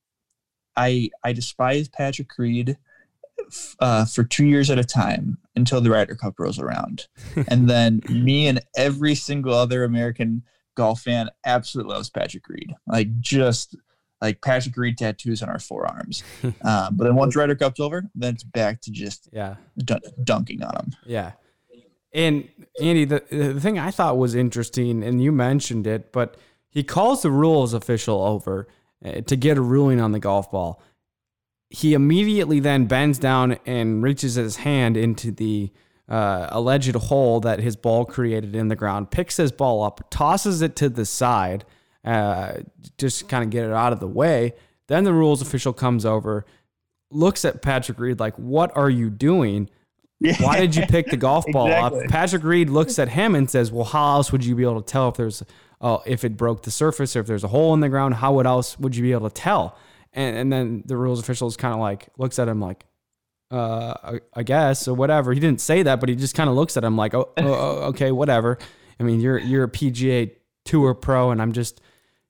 [0.76, 2.76] I I despise Patrick Reed
[3.80, 7.06] uh, for two years at a time until the Ryder Cup rolls around,
[7.48, 10.42] and then me and every single other American
[10.74, 12.74] golf fan absolutely loves Patrick Reed.
[12.86, 13.76] Like just
[14.20, 16.22] like Patrick Reed tattoos on our forearms.
[16.62, 19.56] um, but then once Ryder Cup's over, then it's back to just Yeah.
[19.78, 20.92] dun- dunking on him.
[21.04, 21.32] Yeah.
[22.12, 22.48] And
[22.80, 26.36] Andy, the, the thing I thought was interesting, and you mentioned it, but
[26.70, 28.68] he calls the rules official over
[29.04, 30.80] uh, to get a ruling on the golf ball.
[31.70, 35.72] He immediately then bends down and reaches his hand into the
[36.08, 40.60] uh, alleged hole that his ball created in the ground, picks his ball up, tosses
[40.62, 41.64] it to the side,
[42.04, 42.54] uh,
[42.98, 44.52] just kind of get it out of the way.
[44.88, 46.44] Then the rules official comes over,
[47.10, 49.70] looks at Patrick Reed like, "What are you doing?"
[50.40, 52.04] Why did you pick the golf ball Exactly.
[52.04, 52.10] up?
[52.10, 54.86] Patrick Reed looks at him and says, "Well, how else would you be able to
[54.90, 55.42] tell if there's,
[55.80, 58.14] uh, if it broke the surface or if there's a hole in the ground?
[58.14, 59.76] How would else would you be able to tell?"
[60.12, 62.84] And and then the rules official is kind of like looks at him like,
[63.54, 65.32] uh, I, I guess or whatever.
[65.32, 67.42] He didn't say that, but he just kind of looks at him like, oh, oh,
[67.46, 68.58] oh, okay, whatever.
[68.98, 70.32] I mean, you're you're a PGA
[70.64, 71.80] Tour pro, and I'm just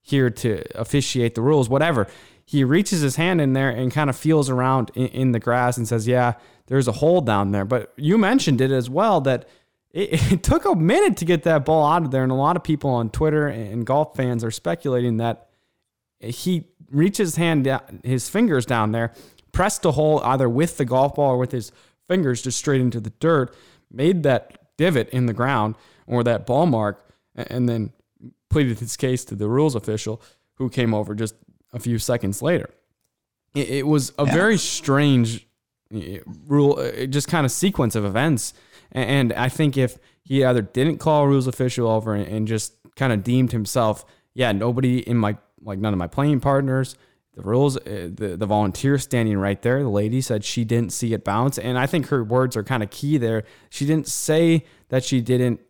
[0.03, 2.07] here to officiate the rules, whatever.
[2.45, 5.79] He reaches his hand in there and kind of feels around in, in the grass
[5.79, 6.35] and says, "Yeah,
[6.67, 9.49] there's a hole down there." But you mentioned it as well that
[9.93, 12.57] it, it took a minute to get that ball out of there, and a lot
[12.57, 15.49] of people on Twitter and golf fans are speculating that
[16.21, 19.13] he reaches his hand down, his fingers down there,
[19.55, 21.73] pressed a hole either with the golf ball or with his
[22.07, 23.57] fingers just straight into the dirt,
[23.91, 27.93] made that divot in the ground or that ball mark, and then
[28.51, 30.21] pleaded his case to the rules official
[30.57, 31.35] who came over just
[31.73, 32.71] a few seconds later.
[33.55, 35.47] It, it was a very strange
[35.95, 38.53] uh, rule, uh, just kind of sequence of events.
[38.93, 43.13] And I think if he either didn't call a rules official over and just kind
[43.13, 46.97] of deemed himself, yeah, nobody in my, like none of my playing partners,
[47.37, 51.15] the rules, uh, the, the volunteer standing right there, the lady said she didn't see
[51.15, 51.59] it bounce.
[51.59, 53.43] And I think her words are kind of key there.
[53.71, 55.61] She didn't say that she didn't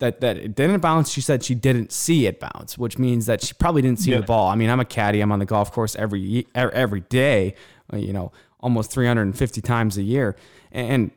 [0.00, 1.10] that that it didn't bounce.
[1.12, 4.20] She said she didn't see it bounce, which means that she probably didn't see Yeah.
[4.20, 4.48] the ball.
[4.48, 5.20] I mean, I'm a caddy.
[5.20, 7.54] I'm on the golf course every er- every day.
[7.92, 10.34] uh, You know, almost 350 times a year,
[10.72, 11.12] and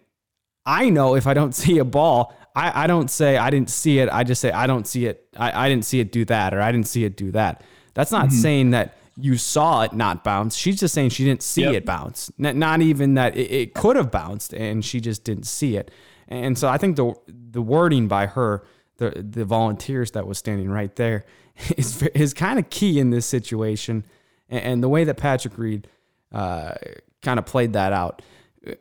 [0.65, 3.97] I know if I don't see a ball, I, I don't say I didn't see
[3.97, 4.09] it.
[4.11, 5.27] I just say I don't see it.
[5.35, 7.63] I, I didn't see it do that, or I didn't see it do that.
[7.95, 10.55] That's not saying that you saw it not bounce.
[10.55, 11.73] She's just saying she didn't see Yep.
[11.73, 12.31] it bounce.
[12.37, 15.89] Not even that it, it could have bounced and she just didn't see it.
[16.27, 18.63] And so I think the the wording by her,
[18.97, 21.25] the the volunteers that was standing right there,
[21.77, 24.05] is is kind of key in this situation.
[24.49, 25.87] And, and the way that Patrick Reed
[26.31, 26.73] uh,
[27.21, 28.21] kind of played that out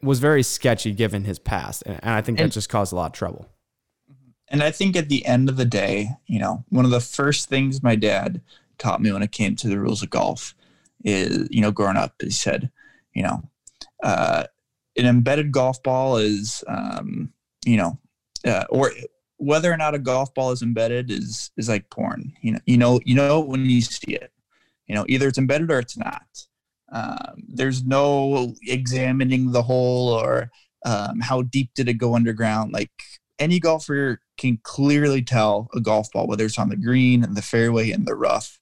[0.02, 2.96] was very sketchy given his past, and, and I think that And- just caused a
[2.96, 3.48] lot of trouble.
[4.48, 7.48] And I think at the end of the day, you know, one of the first
[7.48, 8.40] things my dad
[8.78, 10.54] taught me when it came to the rules of golf
[11.04, 12.70] is, you know, growing up, he said,
[13.14, 13.42] you know,
[14.02, 14.44] uh,
[14.96, 17.32] an embedded golf ball is, um,
[17.64, 17.98] you know,
[18.46, 18.92] uh, or
[19.38, 22.32] whether or not a golf ball is embedded is is like porn.
[22.40, 24.32] You know, you know, you know when you see it.
[24.86, 26.46] You know, either it's embedded or it's not.
[26.92, 30.50] Um, there's no examining the hole or
[30.84, 32.72] um, how deep did it go underground.
[32.72, 32.90] Like
[33.38, 37.42] any golfer can clearly tell a golf ball, whether it's on the green and the
[37.42, 38.60] fairway and the rough.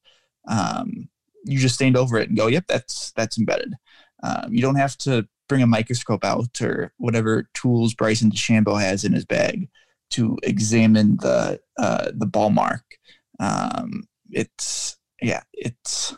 [0.49, 1.09] Um,
[1.45, 3.75] you just stand over it and go, "Yep, that's that's embedded."
[4.23, 9.05] Um, you don't have to bring a microscope out or whatever tools Bryson DeChambeau has
[9.05, 9.69] in his bag
[10.11, 12.99] to examine the uh, the ball mark.
[13.41, 16.17] Um, it's yeah, it's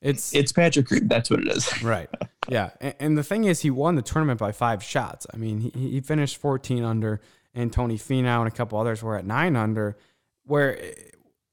[0.00, 1.08] It's it's Patrick Reed.
[1.08, 1.82] That's what it is.
[1.82, 2.08] right,
[2.48, 2.70] yeah.
[2.80, 5.26] And, and the thing is, he won the tournament by five shots.
[5.32, 7.20] I mean, he, he finished 14 under,
[7.54, 9.96] and Tony Finau and a couple others were at nine under.
[10.44, 10.80] Where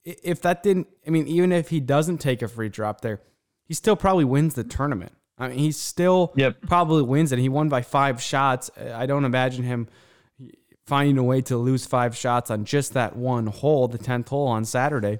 [0.08, 3.22] if that didn't, I mean, even if he doesn't take a free drop there,
[3.66, 5.12] he still probably wins the tournament.
[5.38, 6.62] I mean, he still Yep.
[6.62, 7.40] probably wins it.
[7.40, 8.72] He won by five shots.
[8.78, 9.88] I don't imagine him
[10.86, 14.48] finding a way to lose five shots on just that one hole, the tenth hole
[14.48, 15.20] on Saturday,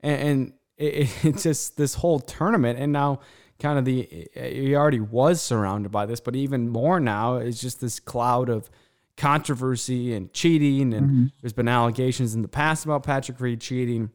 [0.00, 2.78] and, and it, it's just this whole tournament.
[2.78, 3.20] And now,
[3.58, 7.80] kind of the he already was surrounded by this, but even more now is just
[7.80, 8.70] this cloud of
[9.16, 10.92] controversy and cheating.
[10.94, 14.10] And there's been allegations in the past about Patrick Reed cheating.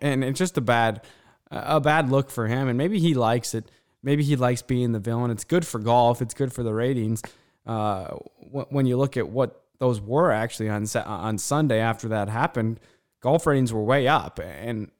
[0.00, 1.02] and it's just a bad
[1.50, 2.68] a bad look for him.
[2.68, 3.70] And maybe he likes it.
[4.02, 5.30] Maybe he likes being the villain.
[5.30, 6.22] It's good for golf.
[6.22, 7.22] It's good for the ratings.
[7.66, 8.16] Uh,
[8.50, 12.80] when you look at what those were actually on on Sunday after that happened,
[13.20, 14.90] golf ratings were way up, and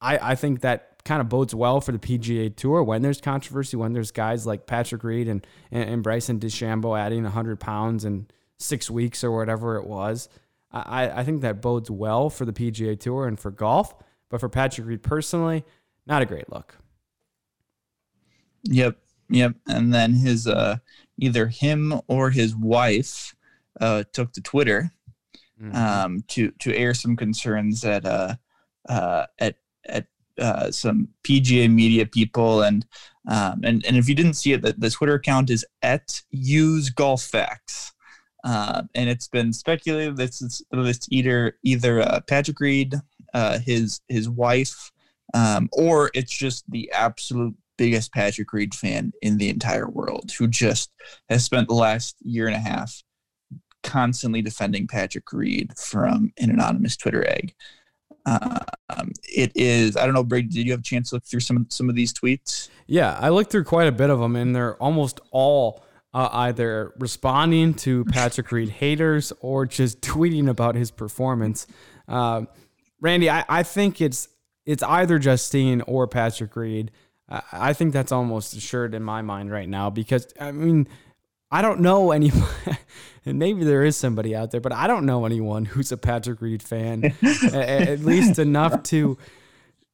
[0.00, 3.76] I I think that kind of bodes well for the PGA Tour when there's controversy,
[3.76, 8.26] when there's guys like Patrick Reed and and, and Bryson DeChambeau adding 100 pounds in
[8.58, 10.28] six weeks or whatever it was.
[10.70, 13.94] I, I think that bodes well for the PGA Tour and for golf,
[14.28, 15.64] but for Patrick Reed personally,
[16.06, 16.76] not a great look.
[18.64, 18.98] Yep,
[19.30, 19.54] yep.
[19.66, 20.76] And then his uh,
[21.16, 23.34] either him or his wife
[23.80, 24.92] uh, took to Twitter
[25.60, 25.74] mm-hmm.
[25.74, 28.34] um, to to air some concerns at uh,
[28.88, 30.06] uh, at at
[30.38, 32.86] uh, some PGA media people and
[33.26, 36.90] um, and and if you didn't see it, the, the Twitter account is at use
[36.90, 37.92] golf facts.
[38.48, 42.94] Uh, and it's been speculated that it's, it's either either uh, Patrick Reed,
[43.34, 44.90] uh, his his wife,
[45.34, 50.48] um, or it's just the absolute biggest Patrick Reed fan in the entire world who
[50.48, 50.90] just
[51.28, 53.02] has spent the last year and a half
[53.82, 57.54] constantly defending Patrick Reed from an anonymous Twitter egg.
[58.24, 59.94] Um, it is.
[59.94, 60.48] I don't know, Brady.
[60.48, 62.70] Did you have a chance to look through some some of these tweets?
[62.86, 66.94] Yeah, I looked through quite a bit of them, and they're almost all uh, either
[66.98, 71.66] responding to Patrick Reed haters or just tweeting about his performance.
[72.06, 72.42] Uh,
[73.00, 74.28] Randy, I, I think it's
[74.66, 76.90] it's either Justine or Patrick Reed.
[77.28, 80.88] I, I think that's almost assured in my mind right now because I mean
[81.50, 82.46] I don't know anyone,
[83.26, 86.42] and maybe there is somebody out there, but I don't know anyone who's a Patrick
[86.42, 87.14] Reed fan,
[87.54, 89.16] at least enough to,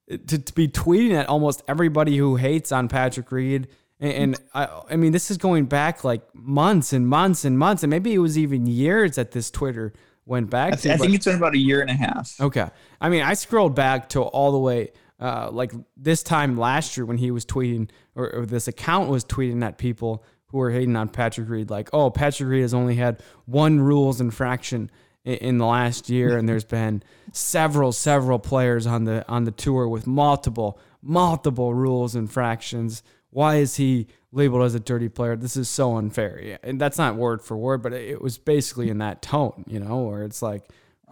[0.08, 3.68] to, to be tweeting at almost everybody who hates on Patrick Reed.
[4.00, 7.82] And, and I, I mean, this is going back like months and months and months,
[7.82, 9.92] and maybe it was even years that this Twitter
[10.26, 10.72] went back.
[10.72, 12.40] I, th- to, I think it's been about a year and a half.
[12.40, 12.68] Okay,
[13.00, 14.92] I mean, I scrolled back to all the way.
[15.20, 19.24] Uh, like this time last year when he was tweeting or, or this account was
[19.24, 22.96] tweeting at people who are hating on Patrick Reed, like, oh, Patrick Reed has only
[22.96, 24.90] had one rules infraction
[25.24, 27.02] in, in the last year, and there's been
[27.32, 33.02] several, several players on the on the tour with multiple, multiple rules infractions.
[33.34, 35.34] Why is he labeled as a dirty player?
[35.34, 36.56] This is so unfair.
[36.62, 40.02] And that's not word for word, but it was basically in that tone, you know,
[40.02, 40.62] where it's like,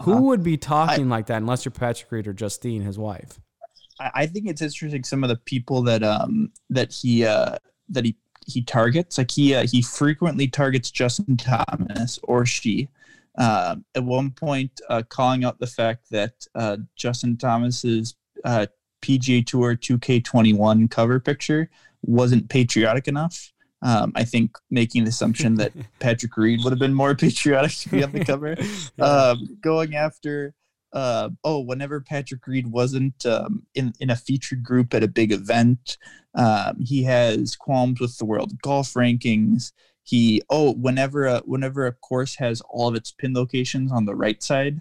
[0.02, 0.20] who uh-huh.
[0.22, 3.40] would be talking I, like that unless you're Patrick Reed or Justine, his wife?
[3.98, 7.56] I think it's interesting some of the people that um that he uh
[7.88, 9.18] that he he targets.
[9.18, 12.88] Like he uh, he frequently targets Justin Thomas or she.
[13.36, 18.66] Uh, at one point, uh, calling out the fact that uh, Justin Thomas's uh,
[19.02, 21.68] PGA Tour 2K21 cover picture
[22.02, 23.52] wasn't patriotic enough.
[23.84, 27.88] Um, I think making the assumption that Patrick Reed would have been more patriotic to
[27.88, 28.56] be on the cover.
[29.00, 30.54] um, going after
[30.92, 35.32] uh, oh, whenever Patrick Reed wasn't um, in in a featured group at a big
[35.32, 35.96] event,
[36.34, 39.72] um, he has qualms with the world golf rankings.
[40.02, 44.14] He oh, whenever a, whenever a course has all of its pin locations on the
[44.14, 44.80] right side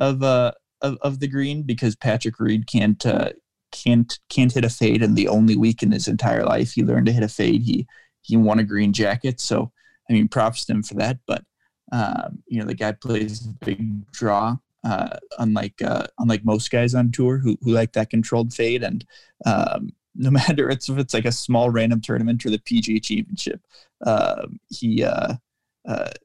[0.00, 3.30] of uh of, of the green because Patrick Reed can't uh,
[3.72, 7.06] can't can't hit a fade, and the only week in his entire life he learned
[7.06, 7.62] to hit a fade.
[7.62, 7.86] He
[8.20, 9.72] he won a green jacket, so
[10.08, 11.18] I mean, props to him for that.
[11.26, 11.44] But
[11.90, 16.94] um, you know, the guy plays a big draw uh, unlike uh, unlike most guys
[16.94, 18.82] on tour who, who like that controlled fade.
[18.82, 19.04] And
[19.46, 23.60] um, no matter it's, if it's like a small random tournament or the PGA Championship,
[24.04, 25.34] uh, he uh,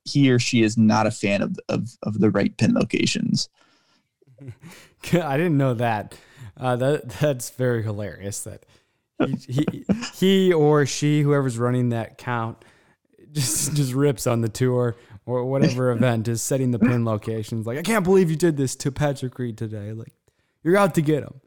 [0.05, 3.49] he or she is not a fan of, of of the right pin locations.
[5.13, 6.15] I didn't know that.
[6.59, 8.41] Uh, that that's very hilarious.
[8.41, 8.65] That
[9.25, 12.63] he, he, he or she, whoever's running that count,
[13.31, 17.67] just just rips on the tour or whatever event is setting the pin locations.
[17.67, 19.91] Like, I can't believe you did this to Patrick Reed today.
[19.91, 20.13] Like,
[20.63, 21.41] you're out to get him.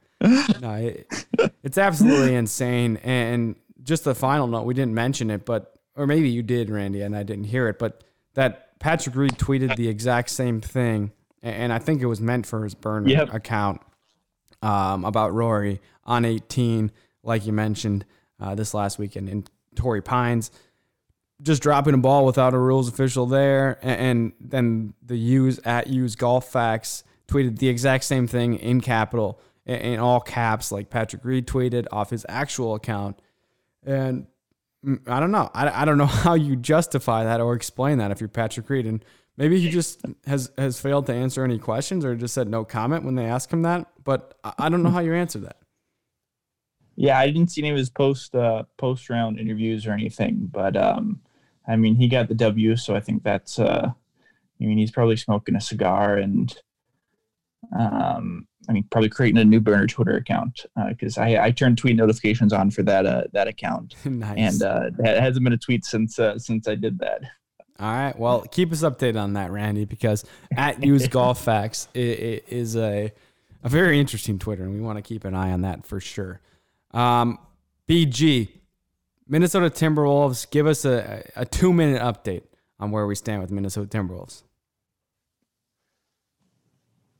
[0.60, 1.26] no, it,
[1.62, 2.98] it's absolutely insane.
[2.98, 7.02] And just the final note, we didn't mention it, but or maybe you did, Randy,
[7.02, 11.72] and I didn't hear it, but that Patrick Reed tweeted the exact same thing, and
[11.72, 13.32] I think it was meant for his burner yep.
[13.34, 13.80] account
[14.62, 16.90] um, about Rory on 18,
[17.22, 18.04] like you mentioned
[18.40, 19.44] uh, this last weekend, in
[19.74, 20.50] Torrey Pines
[21.42, 25.86] just dropping a ball without a rules official there, and, and then the use at
[25.86, 30.90] use golf facts tweeted the exact same thing in capital in, in all caps, like
[30.90, 33.20] Patrick Reed tweeted off his actual account,
[33.84, 34.26] and
[34.84, 38.11] mm, I don't know, I, I don't know how you justify that or explain that
[38.11, 39.04] if you're Patrick Reed, and
[39.37, 43.05] maybe he just has has failed to answer any questions or just said no comment
[43.05, 45.57] when they ask him that, but I, don't know how you answer that.
[46.97, 50.76] Yeah, I didn't see any of his post uh, post round interviews or anything, but
[50.76, 51.20] um,
[51.66, 53.59] I mean, he got the W, so I think that's.
[53.59, 53.93] Uh,
[54.61, 56.55] I mean, he's probably smoking a cigar and
[57.78, 61.78] Um, I mean, probably creating a new burner Twitter account because uh, I, I turned
[61.78, 64.39] tweet notifications on for that uh, that account, nice.
[64.39, 67.22] and uh, it hasn't been a tweet since uh, since I did that.
[67.81, 68.18] All right.
[68.18, 70.24] Well, keep us updated on that, Randy, because
[70.55, 73.12] at Used Golf Facts is a
[73.62, 76.41] a very interesting Twitter, and we want to keep an eye on that for sure.
[76.93, 77.39] Um,
[77.89, 78.49] BG,
[79.28, 82.45] Minnesota Timberwolves, give us a, a two minute update
[82.78, 84.43] on where we stand with Minnesota Timberwolves.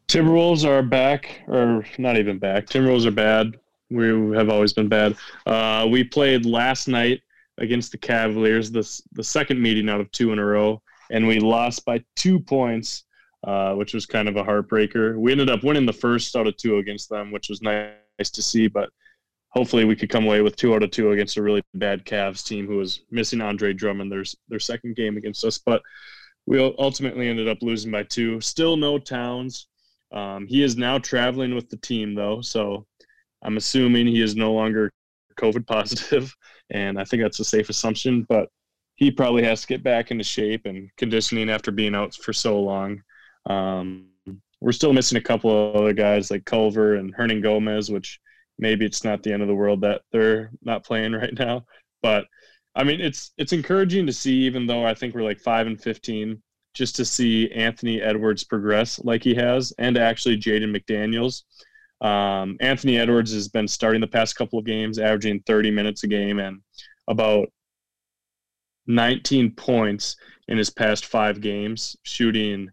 [0.09, 2.67] Timberwolves are back, or not even back.
[2.67, 3.59] Timberwolves are bad.
[3.91, 5.17] We have always been bad.
[5.47, 7.23] Uh, we played last night
[7.61, 11.39] against the Cavaliers, the, the second meeting out of two in a row, and we
[11.39, 13.05] lost by two points,
[13.47, 15.17] uh, which was kind of a heartbreaker.
[15.17, 18.43] We ended up winning the first out of two against them, which was nice to
[18.43, 18.91] see, but
[19.51, 22.45] hopefully we could come away with two out of two against a really bad Cavs
[22.45, 25.59] team who was missing Andre Drummond their, their second game against us.
[25.59, 25.83] But
[26.47, 28.41] we ultimately ended up losing by two.
[28.41, 29.67] Still no Towns.
[30.13, 32.87] Um, he is now traveling with the team, though, so
[33.43, 34.91] I'm assuming he is no longer
[35.41, 36.35] COVID positive,
[36.71, 38.27] and I think that's a safe assumption.
[38.29, 38.49] But
[38.97, 42.61] he probably has to get back into shape and conditioning after being out for so
[42.61, 43.03] long.
[43.47, 44.09] Um,
[44.61, 48.21] we're still missing a couple of other guys like Culver and Hernangomez, which
[48.59, 51.65] maybe it's not the end of the world that they're not playing right now.
[52.03, 52.27] But
[52.75, 55.81] I mean, it's it's encouraging to see, even though I think we're like five and
[55.81, 61.43] fifteen just to see Anthony Edwards progress like he has, and actually Jaden McDaniels.
[62.01, 66.07] Um, Anthony Edwards has been starting the past couple of games, averaging 30 minutes a
[66.07, 66.61] game and
[67.09, 67.49] about
[68.87, 70.17] 19 points
[70.49, 72.69] in his past five games, shooting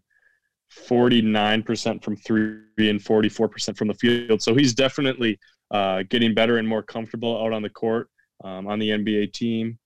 [0.88, 4.42] 49% from three and 44% from the field.
[4.42, 5.38] So he's definitely
[5.70, 8.08] uh, getting better and more comfortable out on the court
[8.44, 9.78] um, on the NBA team.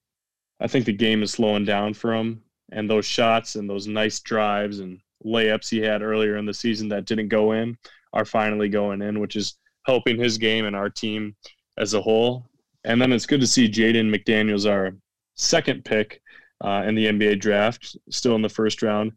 [0.61, 4.21] I think the game is slowing down for him and those shots and those nice
[4.21, 7.77] drives and layups he had earlier in the season that didn't go in
[8.13, 9.57] are finally going in, which is
[9.87, 11.35] helping his game and our team
[11.79, 12.47] as a whole.
[12.85, 14.93] And then it's good to see Jaden McDaniels, our
[15.37, 16.21] second pick
[16.65, 19.13] uh, in the NBA draft, still in the first round,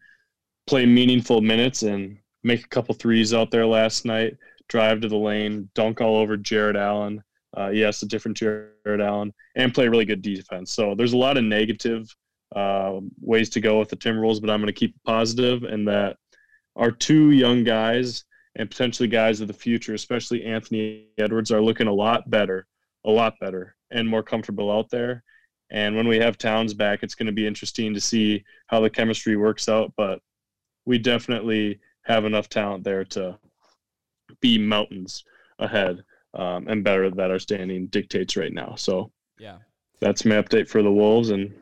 [0.68, 4.36] play meaningful minutes and make a couple threes out there last night,
[4.70, 7.24] drive to the lane, dunk all over Jarrett Allen.
[7.58, 10.74] Uh, yes, a different Jared Allen, and play really good defense.
[10.74, 12.14] So there's a lot of negative
[12.54, 15.86] uh, ways to go with the Timberwolves, but I'm going to keep it positive in
[15.86, 16.18] that
[16.76, 18.26] our two young guys
[18.56, 22.68] and potentially guys of the future, especially Anthony Edwards, are looking a lot better,
[23.04, 25.24] a lot better, and more comfortable out there.
[25.72, 28.90] And when we have Towns back, it's going to be interesting to see how the
[28.90, 29.92] chemistry works out.
[29.98, 30.20] But
[30.86, 33.38] we definitely have enough talent there to
[34.42, 35.24] be mountains
[35.60, 36.04] ahead
[36.34, 38.76] um, and better that our standing dictates right now.
[38.76, 39.58] So yeah,
[40.00, 41.54] that's my update for the Wolves, and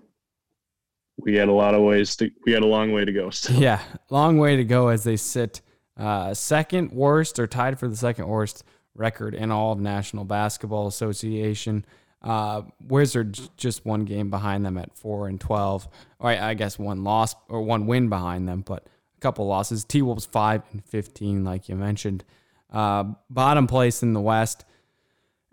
[1.17, 3.59] we had a lot of ways to we had a long way to go still.
[3.59, 5.61] Yeah, long way to go as they sit
[5.97, 8.63] uh, second worst or tied for the second worst
[8.95, 11.85] record in all of National Basketball Association.
[12.21, 15.87] Uh, Wizards just one game behind them at four and twelve.
[16.19, 18.87] Or I, I guess one loss or one win behind them, but
[19.17, 19.83] a couple losses.
[19.83, 22.23] T Wolves five and fifteen, like you mentioned.
[22.71, 24.65] Uh, bottom place in the West.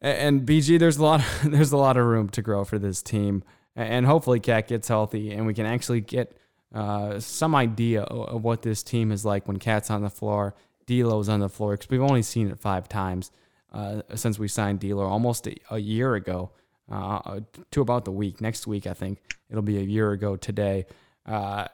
[0.02, 1.22] And BG, there's a lot.
[1.44, 3.42] there's a lot of room to grow for this team
[3.76, 6.36] and hopefully Cat gets healthy and we can actually get
[6.74, 10.54] uh, some idea of, what this team is like when Cat's on the floor,
[10.86, 13.30] D'Lo's on the floor because we've only seen it five times
[13.72, 16.50] uh, since we signed D'Lo almost a, a year ago
[16.90, 17.40] uh,
[17.70, 18.40] to about the week.
[18.40, 20.86] Next week, I think it'll be a year ago today,
[21.26, 21.66] uh,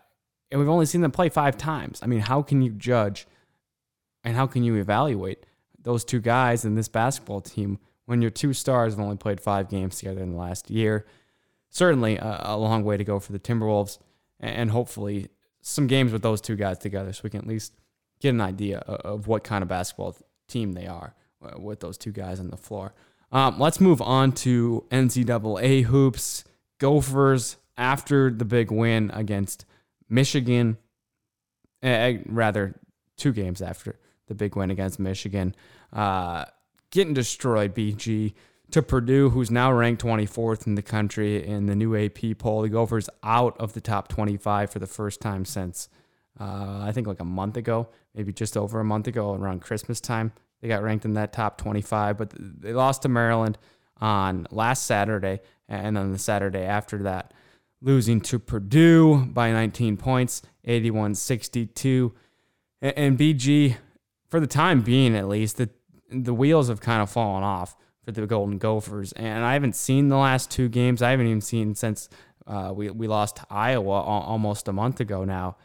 [0.51, 2.01] and we've only seen them play five times.
[2.03, 3.27] I mean, how can you judge
[4.25, 5.47] and how can you evaluate
[5.79, 9.69] those two guys in this basketball team when your two stars have only played five
[9.69, 11.07] games together in the last year?
[11.77, 13.99] certainly a long way to go for the Timberwolves,
[14.41, 15.29] and hopefully
[15.61, 17.73] some games with those two guys together, so we can at least
[18.21, 20.17] get an idea of, what kind of basketball
[20.49, 22.95] team they are uh, with those two guys on the floor.
[23.33, 26.45] Um, let's move on to NCAA hoops.
[26.79, 29.65] Gophers after the big win against
[30.09, 30.77] Michigan,
[31.83, 32.79] uh, rather
[33.17, 35.55] two games after the big win against Michigan,
[35.93, 36.45] uh,
[36.91, 37.75] getting destroyed.
[37.75, 38.35] BG
[38.71, 42.63] to Purdue, who's now ranked 24th in the country in the new AP poll.
[42.63, 45.89] The Gophers out of the top 25 for the first time since
[46.39, 50.01] uh, I think like a month ago, maybe just over a month ago, around Christmas
[50.01, 50.33] time.
[50.61, 53.59] They got ranked in that top 25, but they lost to Maryland
[53.99, 57.33] on last Saturday, and then the Saturday after that,
[57.81, 62.15] losing to Purdue by 19 points, 81 62.
[62.83, 63.77] And BG,
[64.29, 65.71] for the time being at least, the,
[66.11, 67.77] the wheels have kind of fallen off
[68.07, 69.13] for the Golden Gophers.
[69.13, 71.03] And I haven't seen the last two games.
[71.03, 72.09] I haven't even seen since
[72.47, 75.57] uh, we, we lost to Iowa almost a month ago now.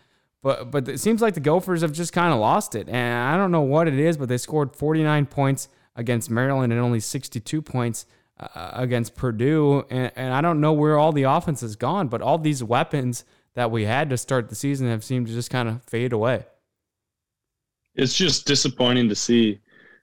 [0.42, 3.38] but but it seems like the Gophers have just kind of lost it, and I
[3.38, 7.62] don't know what it is, but they scored 49 points against Maryland and only 62
[7.62, 8.08] points
[8.39, 12.24] uh, against Purdue, and, and I don't know where all the offense has gone, but
[12.24, 13.24] all these weapons
[13.54, 16.46] that we had to start the season have seemed to just kind of fade away.
[17.94, 19.60] It's just disappointing to see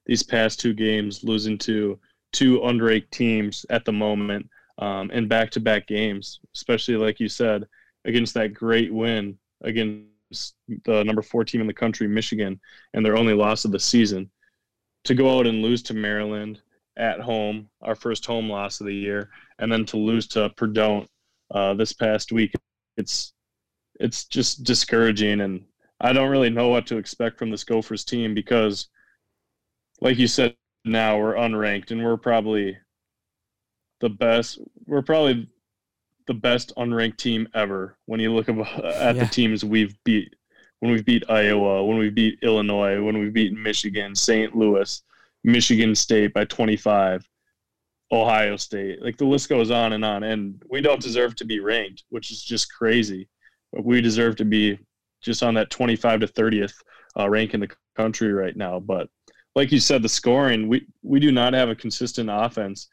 [0.06, 1.98] these past two games losing to
[2.32, 4.48] two underranked teams at the moment
[4.78, 7.64] um, in back-to-back games, especially like you said
[8.04, 10.54] against that great win against
[10.84, 12.60] the number four team in the country, Michigan,
[12.94, 14.30] and their only loss of the season.
[15.04, 16.60] To go out and lose to Maryland
[16.96, 21.06] at home, our first home loss of the year, and then to lose to Purdue
[21.50, 22.52] uh, this past week,
[22.96, 23.32] it's
[24.00, 25.64] it's just discouraging, and
[26.00, 28.88] I don't really know what to expect from this Gophers team because,
[30.00, 30.54] like you said,
[30.84, 32.76] now we're unranked and we're probably
[34.00, 34.58] the best.
[34.86, 35.48] We're probably
[36.26, 39.12] the best unranked team ever when you look at yeah.
[39.12, 40.34] the teams we've beat.
[40.80, 44.54] When we've beat Iowa, when we've beat Illinois, when we beat Michigan, St.
[44.54, 45.02] Louis,
[45.42, 47.28] Michigan State by 25,
[48.12, 49.02] Ohio State.
[49.02, 50.22] Like the list goes on and on.
[50.22, 53.28] And we don't deserve to be ranked, which is just crazy.
[53.72, 54.78] But we deserve to be
[55.20, 56.74] just on that 25 to 30th
[57.18, 58.80] uh, rank in the country right now.
[58.80, 59.08] But
[59.54, 62.88] like you said, the scoring, we, we do not have a consistent offense.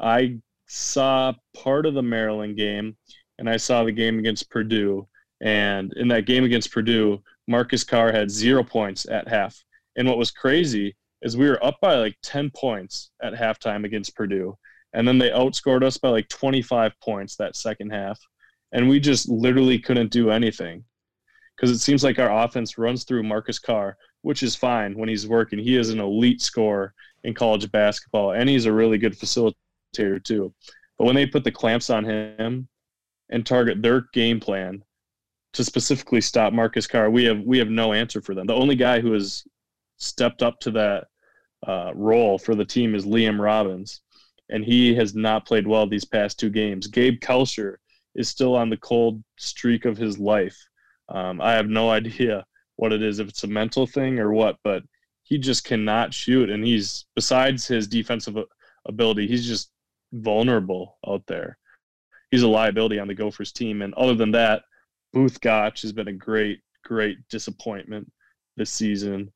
[0.00, 2.96] I saw part of the Maryland game
[3.38, 5.06] and I saw the game against Purdue.
[5.40, 9.62] And in that game against Purdue, Marcus Carr had zero points at half.
[9.96, 14.16] And what was crazy is we were up by like 10 points at halftime against
[14.16, 14.56] Purdue.
[14.92, 18.18] And then they outscored us by like 25 points that second half.
[18.72, 20.84] And we just literally couldn't do anything
[21.56, 25.26] because it seems like our offense runs through Marcus Carr, which is fine when he's
[25.26, 25.58] working.
[25.58, 26.94] He is an elite scorer
[27.24, 30.52] in college basketball, and he's a really good facilitator too.
[30.98, 32.68] But when they put the clamps on him
[33.28, 34.82] and target their game plan
[35.52, 38.46] to specifically stop Marcus Carr, we have we have no answer for them.
[38.46, 39.44] The only guy who has
[39.98, 41.06] stepped up to that
[41.66, 44.00] uh, role for the team is Liam Robbins,
[44.50, 46.86] and he has not played well these past two games.
[46.86, 47.76] Gabe Kalscheur
[48.14, 50.56] is still on the cold streak of his life.
[51.08, 52.44] Um, I have no idea
[52.76, 54.82] what it is, if it's a mental thing or what, but
[55.24, 56.50] he just cannot shoot.
[56.50, 58.36] And he's, besides his defensive
[58.86, 59.70] ability, he's just
[60.12, 61.58] vulnerable out there.
[62.30, 63.82] He's a liability on the Gophers team.
[63.82, 64.62] And other than that,
[65.12, 68.10] Both Gach has been a great, great disappointment
[68.56, 69.32] this season.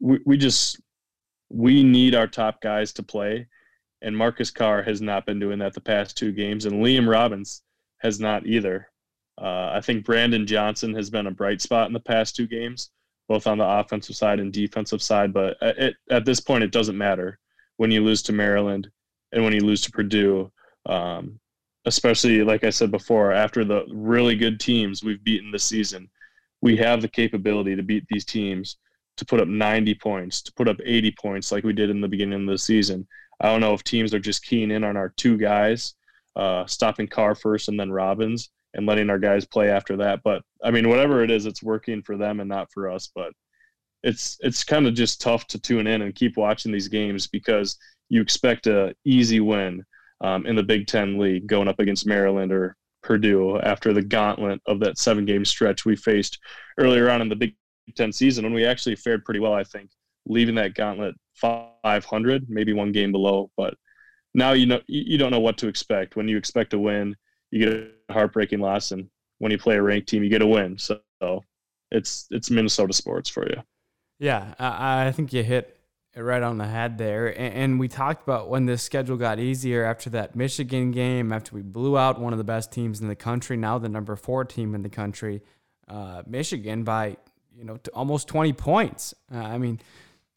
[0.00, 0.80] We, we just
[1.50, 3.46] we need our top guys to play,
[4.02, 7.62] and Marcus Carr has not been doing that the past two games, and Liam Robbins
[7.98, 8.88] has not either.
[9.40, 12.90] Uh, I think Brandon Johnson has been a bright spot in the past two games,
[13.28, 15.32] both on the offensive side and defensive side.
[15.32, 17.38] But it, at this point, it doesn't matter
[17.76, 18.90] when you lose to Maryland
[19.32, 20.50] and when you lose to Purdue,
[20.86, 21.38] um,
[21.84, 26.08] especially like I said before, after the really good teams we've beaten this season,
[26.60, 28.78] we have the capability to beat these teams,
[29.16, 32.08] to put up 90 points, to put up 80 points like we did in the
[32.08, 33.06] beginning of the season.
[33.40, 35.94] I don't know if teams are just keying in on our two guys,
[36.34, 40.20] uh, stopping Carr first and then Robbins, and letting our guys play after that.
[40.22, 43.10] But I mean, whatever it is, it's working for them and not for us.
[43.14, 43.32] But
[44.02, 47.76] it's it's kind of just tough to tune in and keep watching these games because
[48.08, 49.84] you expect a easy win
[50.20, 54.60] um, in the Big Ten league going up against Maryland or Purdue after the gauntlet
[54.66, 56.38] of that seven game stretch we faced
[56.78, 57.54] earlier on in the Big
[57.96, 59.90] Ten season when we actually fared pretty well, I think,
[60.26, 63.50] leaving that gauntlet 500, maybe one game below.
[63.56, 63.74] But
[64.34, 66.16] now you know you don't know what to expect.
[66.16, 67.16] When you expect a win,
[67.50, 70.78] you get heartbreaking loss, and when you play a ranked team, you get a win.
[70.78, 71.00] So
[71.90, 73.62] it's it's Minnesota sports for you.
[74.18, 75.78] Yeah, I, think you hit
[76.14, 77.28] it right on the head there.
[77.28, 81.54] And, and, we talked about when the schedule got easier after that Michigan game, after
[81.54, 84.44] we blew out one of the best teams in the country, now the number four
[84.44, 85.40] team in the country,
[85.86, 87.16] uh, Michigan by
[87.56, 89.14] you know almost 20 points.
[89.32, 89.80] Uh, I mean,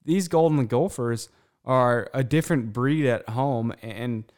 [0.06, 1.30] these Golden Gophers
[1.66, 4.32] are a different breed at home, and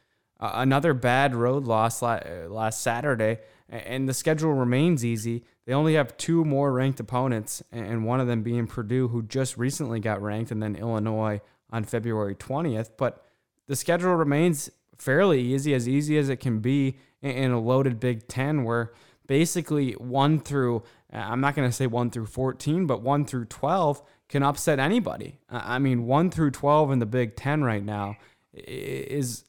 [0.44, 3.40] uh, another bad road loss last Saturday,
[3.70, 5.46] and the schedule remains easy.
[5.66, 9.58] They only have two more ranked opponents, and one of them being Purdue, who just
[9.58, 11.40] recently got ranked, and then Illinois
[11.72, 12.90] on February 20th.
[12.98, 13.26] But
[13.68, 18.28] the schedule remains fairly easy, as easy as it can be in a loaded Big
[18.28, 18.92] Ten, where
[19.26, 24.04] basically one through, I'm not going to say one through 14, but one through 12
[24.28, 25.40] can upset anybody.
[25.50, 28.18] I mean, one through 12 in the Big Ten right now
[28.54, 29.46] is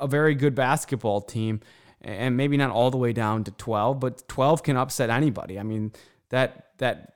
[0.00, 1.60] a very good basketball team
[2.00, 5.58] and maybe not all the way down to 12, but 12 can upset anybody.
[5.58, 5.92] I mean,
[6.28, 7.14] that that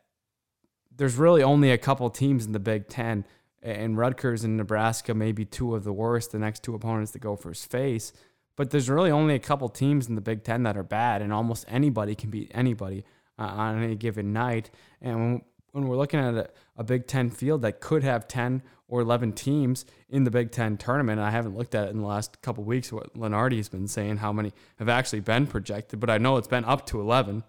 [0.96, 3.24] there's really only a couple teams in the Big 10
[3.62, 7.18] and Rutgers and Nebraska may be two of the worst, the next two opponents the
[7.18, 8.12] Gophers face.
[8.56, 11.32] But there's really only a couple teams in the Big Ten that are bad, and
[11.32, 13.04] almost anybody can beat anybody
[13.38, 14.70] uh, on any given night.
[15.00, 15.42] And
[15.72, 19.32] when, we're looking at a, a Big Ten field that could have 10 or 11
[19.32, 22.64] teams in the Big Ten tournament, I haven't looked at it in the last couple
[22.64, 26.48] weeks what Lunardi's been saying, how many have actually been projected, but I know it's
[26.48, 27.44] been up to 11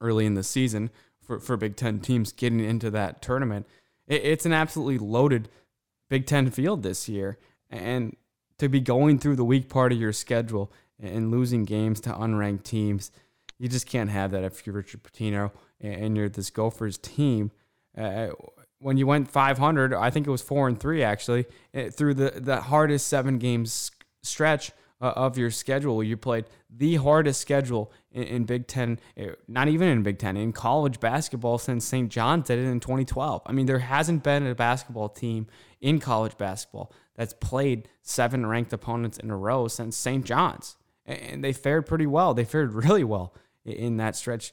[0.00, 0.90] early in the season
[1.22, 3.66] for, for Big Ten teams getting into that tournament.
[4.06, 5.48] It, it's an absolutely loaded
[6.08, 7.38] Big Ten field this year.
[7.68, 8.16] And
[8.58, 12.62] to be going through the weak part of your schedule and losing games to unranked
[12.62, 13.10] teams,
[13.58, 15.50] you just can't have that if you're Richard Pitino
[15.80, 17.50] and you're this Gophers team.
[17.96, 18.28] Uh,
[18.78, 22.32] when you went 500, I think it was four and three actually eh, through the
[22.36, 23.90] the hardest seven games
[24.22, 26.02] stretch uh, of your schedule.
[26.02, 30.36] You played the hardest schedule in, in, Big Ten, eh, not even in Big Ten,
[30.36, 32.10] in college basketball since St.
[32.10, 33.42] John's did it in 2012.
[33.46, 35.46] I mean, there hasn't been a basketball team
[35.80, 40.24] in college basketball that's played seven ranked opponents in a row since St.
[40.24, 40.76] John's.
[41.04, 42.34] And they fared pretty well.
[42.34, 43.32] They fared really well
[43.64, 44.52] in that stretch,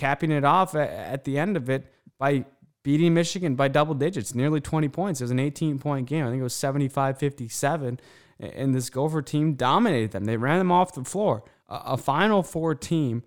[0.00, 2.46] capping it off at the end of it by
[2.82, 5.20] beating Michigan by double digits, nearly 20 points.
[5.20, 6.24] It was an 18 point game.
[6.24, 8.00] I think it was 75 57.
[8.38, 10.24] And this Gopher team dominated them.
[10.24, 11.44] They ran them off the floor.
[11.68, 13.22] A, Final Four team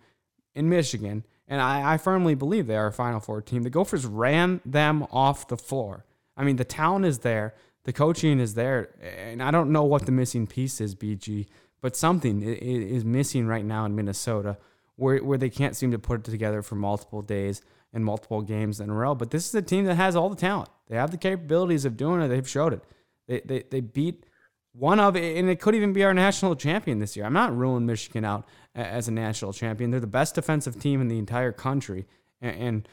[0.55, 3.61] in Michigan, and I, I firmly believe they are a Final Four team.
[3.61, 6.03] The Gophers ran them off the floor.
[6.35, 7.53] I mean, the talent is there,
[7.85, 11.45] the coaching is there, and I don't know what the missing piece is, BG,
[11.79, 14.57] but something is missing right now in Minnesota
[14.95, 17.61] where, where they can't seem to put it together for multiple days
[17.93, 19.15] and multiple games in a row.
[19.15, 20.69] But this is a team that has all the talent.
[20.87, 22.27] They have the capabilities of doing it.
[22.27, 22.83] They've showed it.
[23.27, 24.25] They, they, they beat
[24.73, 27.25] one of, it, and it could even be our national champion this year.
[27.25, 29.91] I'm not ruling Michigan out as a national champion.
[29.91, 32.05] They're the best defensive team in the entire country.
[32.41, 32.87] And, and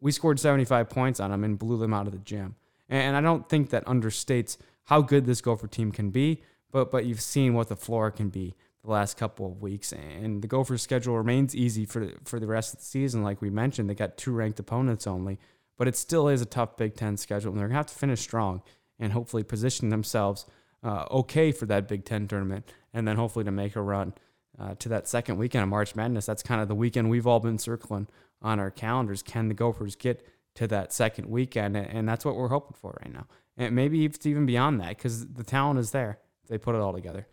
[0.00, 2.56] we scored 75 points on them and blew them out of the gym.
[2.88, 7.06] And I don't think that understates how good this Gopher team can be, but, but
[7.06, 8.54] you've seen what the floor can be
[8.86, 9.92] the last couple of weeks.
[9.92, 13.22] And the Gophers' schedule remains easy for for the rest of the season.
[13.22, 15.38] Like we mentioned, they got two ranked opponents only,
[15.76, 18.20] but it still is a tough Big Ten schedule, and they're gonna have to finish
[18.20, 18.62] strong
[18.98, 20.46] and hopefully position themselves
[20.82, 24.14] uh, okay for that Big Ten tournament, and then hopefully to make a run
[24.58, 26.26] uh, to that second weekend of March Madness.
[26.26, 28.08] That's kind of the weekend we've all been circling
[28.40, 29.22] on our calendars.
[29.22, 31.76] Can the Gophers get to that second weekend?
[31.76, 33.26] And that's what we're hoping for right now.
[33.56, 36.18] And maybe it's even beyond that because the talent is there.
[36.48, 37.26] They put it all together.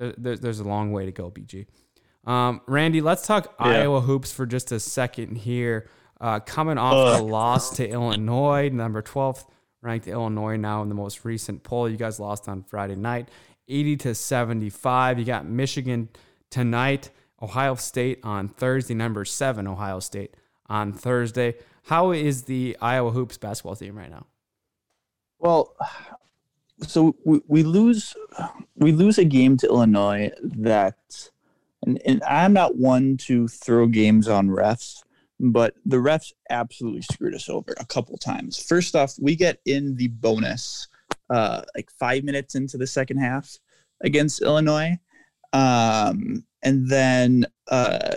[0.00, 1.66] There, there's a long way to go, BG.
[2.24, 3.66] Um, Randy, let's talk yeah.
[3.66, 5.88] Iowa hoops for just a second here.
[6.20, 9.44] Uh, coming off a loss to Illinois, number 12th
[9.82, 11.88] ranked Illinois now in the most recent poll.
[11.88, 13.28] You guys lost on Friday night,
[13.68, 15.18] 80 to 75.
[15.18, 16.08] You got Michigan
[16.50, 20.36] tonight, Ohio State on Thursday, number seven Ohio State
[20.66, 21.54] on Thursday.
[21.84, 24.26] How is the Iowa hoops basketball team right now?
[25.38, 25.74] Well,
[26.82, 28.14] so we, we lose
[28.76, 30.96] we lose a game to Illinois that
[31.82, 35.02] and, and I'm not one to throw games on refs,
[35.38, 38.62] but the refs absolutely screwed us over a couple times.
[38.62, 40.88] First off, we get in the bonus
[41.30, 43.58] uh, like five minutes into the second half
[44.02, 44.98] against Illinois.
[45.52, 48.16] Um, and then uh,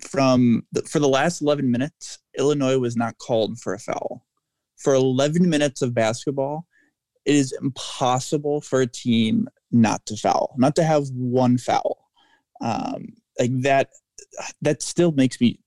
[0.00, 4.24] from the, for the last 11 minutes, Illinois was not called for a foul.
[4.76, 6.66] For 11 minutes of basketball,
[7.26, 11.98] it is impossible for a team not to foul, not to have one foul.
[12.60, 13.08] Um,
[13.38, 13.90] like that,
[14.62, 15.58] that still makes me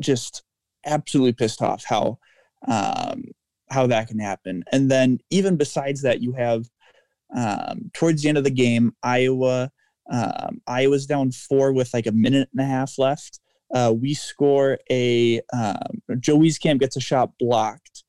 [0.00, 0.42] just
[0.86, 2.18] absolutely pissed off how
[2.66, 3.24] um,
[3.70, 4.64] how that can happen.
[4.72, 6.64] And then even besides that, you have
[7.34, 9.70] um, towards the end of the game, Iowa.
[10.10, 13.40] Um, Iowa's down four with like a minute and a half left.
[13.74, 18.04] Uh, we score a um, Joe Wieskamp gets a shot blocked,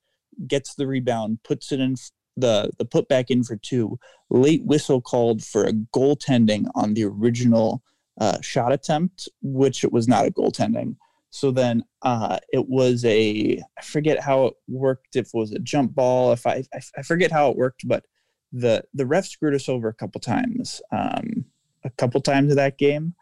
[0.46, 1.96] gets the rebound, puts it in
[2.36, 3.98] the the put back in for two.
[4.30, 7.82] Late whistle called for a goaltending on the original
[8.20, 10.96] uh, shot attempt, which it was not a goaltending.
[11.30, 15.16] So then uh, it was a I forget how it worked.
[15.16, 18.04] If it was a jump ball, if I I, I forget how it worked, but
[18.52, 21.44] the the ref screwed us over a couple times, um,
[21.82, 23.14] a couple times of that game,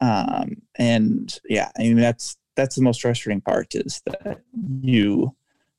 [0.00, 4.40] um, and yeah, I mean that's that's the most frustrating part is that
[4.80, 5.34] you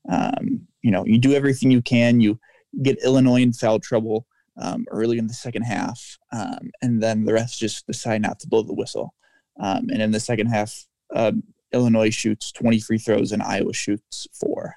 [0.09, 2.39] um, you know you do everything you can you
[2.81, 4.25] get Illinois in foul trouble
[4.59, 8.47] um, early in the second half, um, and then the rest just decide not to
[8.47, 9.13] blow the whistle.
[9.59, 14.27] Um, and in the second half, um, Illinois shoots 20 free throws and Iowa shoots
[14.33, 14.75] four.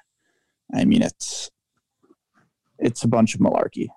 [0.73, 1.49] I mean, it's
[2.79, 3.87] it's a bunch of malarkey.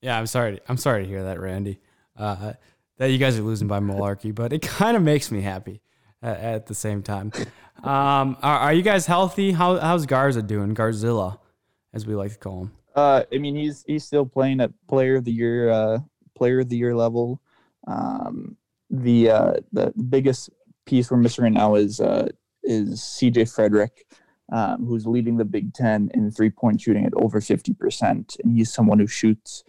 [0.00, 0.60] Yeah, I'm sorry.
[0.68, 1.80] I'm sorry to hear that, Randy.
[2.16, 2.52] Uh,
[2.98, 5.80] that you guys are losing by malarkey, but it kind of makes me happy
[6.22, 7.32] at, at the same time.
[7.82, 9.50] Um, are, are, you guys healthy?
[9.50, 10.72] How, how's Garza doing?
[10.72, 11.38] Garzilla
[11.94, 12.72] as we like to call him?
[12.94, 15.98] Uh, I mean, he's he's still playing at player of the year, uh,
[16.36, 17.40] player of the year level.
[17.86, 18.56] Um,
[18.90, 20.50] the uh, the biggest
[20.86, 22.28] piece we're missing right now is uh,
[22.62, 24.04] is CJ Fredrick,
[24.52, 28.52] um, who's leading the Big Ten in three point shooting at over fifty percent, and
[28.52, 29.64] he's someone who shoots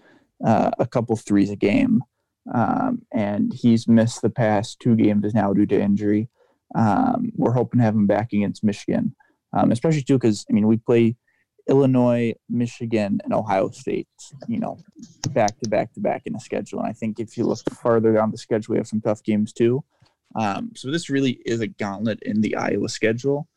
[0.45, 2.01] uh, a couple threes a game.
[2.53, 6.27] Um, and he's missed the past two games now due to injury.
[6.75, 9.15] Um, we're hoping to have him back against Michigan,
[9.53, 11.15] um, especially too because I mean we play
[11.69, 14.07] Illinois, Michigan, and Ohio State,
[14.47, 14.77] you know,
[15.29, 16.79] back to back to back in the schedule.
[16.79, 19.53] And I think if you look farther down the schedule, we have some tough games
[19.53, 19.83] too.
[20.35, 23.47] Um, so this really is a gauntlet in the Iowa schedule.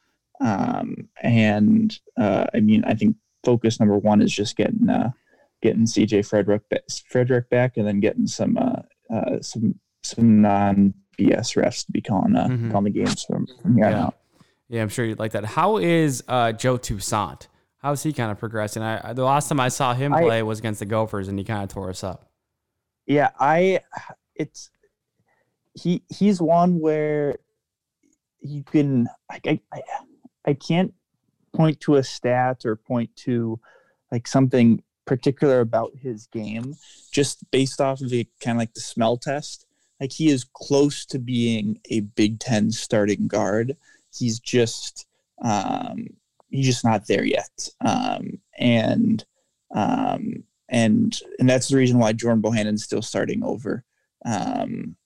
[0.41, 5.11] Um, and uh, I mean, I think focus number one is just getting uh,
[5.63, 6.61] getting CJ Fredrick
[7.13, 8.83] Fredrick back, and then getting some uh,
[9.13, 12.71] uh some some non BS refs to be calling uh, mm-hmm.
[12.71, 14.05] calling the games from, from here yeah.
[14.05, 14.17] out.
[14.69, 15.45] Yeah, I'm sure you'd like that.
[15.45, 17.49] How is uh, Joe Toussaint?
[17.79, 18.83] How's he kind of progressing?
[18.83, 21.45] I the last time I saw him play I, was against the Gophers, and he
[21.45, 22.31] kind of tore us up.
[23.07, 23.81] Yeah, I
[24.35, 24.71] it's
[25.75, 27.37] he he's one where
[28.41, 29.83] you can I, I
[30.47, 30.95] I can't
[31.55, 33.61] point to a stat or point to
[34.11, 36.75] like something particular about his game
[37.13, 39.67] just based off of the kind of like the smell test
[40.01, 43.77] like he is close to being a big 10 starting guard
[44.13, 45.07] he's just
[45.43, 46.09] um
[46.57, 47.69] he's just not there yet.
[47.85, 49.25] Um, and
[49.75, 53.85] um, and and that's the reason why Jordan Bohannon's still starting over
[54.25, 54.97] um,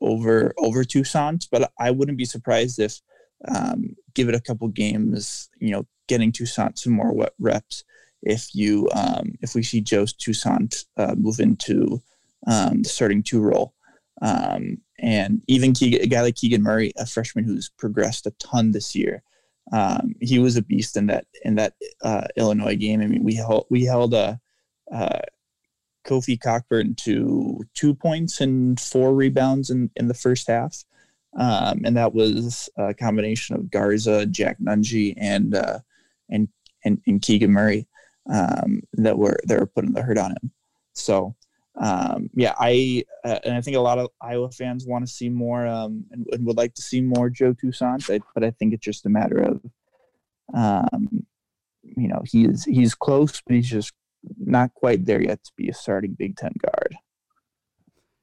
[0.00, 1.48] over over Toussaint.
[1.50, 3.00] But I wouldn't be surprised if
[3.48, 7.84] um, give it a couple games, you know, getting Toussaint some more wet reps.
[8.22, 12.02] If you um, if we see Joe Toussaint uh, move into
[12.46, 13.74] um, the starting two role.
[14.22, 18.72] Um, and even Keegan, a guy like Keegan Murray, a freshman who's progressed a ton
[18.72, 19.22] this year,
[19.72, 23.00] um, he was a beast in that in that uh, Illinois game.
[23.00, 24.40] I mean, we held we held a
[24.92, 25.20] uh,
[26.06, 30.84] Kofi Cockburn to two points and four rebounds in, in the first half,
[31.36, 35.80] um, and that was a combination of Garza, Jack Nunge, and uh,
[36.30, 36.48] and,
[36.84, 37.88] and and Keegan Murray
[38.30, 40.52] um, that were that were putting the hurt on him.
[40.92, 41.34] So
[41.78, 45.28] um, yeah, I uh, and I think a lot of Iowa fans want to see
[45.28, 48.84] more um, and, and, would like to see more Joe Toussaint, but I think it's
[48.84, 49.60] just a matter of,
[50.54, 51.26] um,
[51.82, 53.92] you know, he's he's close, but he's just
[54.38, 56.96] not quite there yet to be a starting Big Ten guard.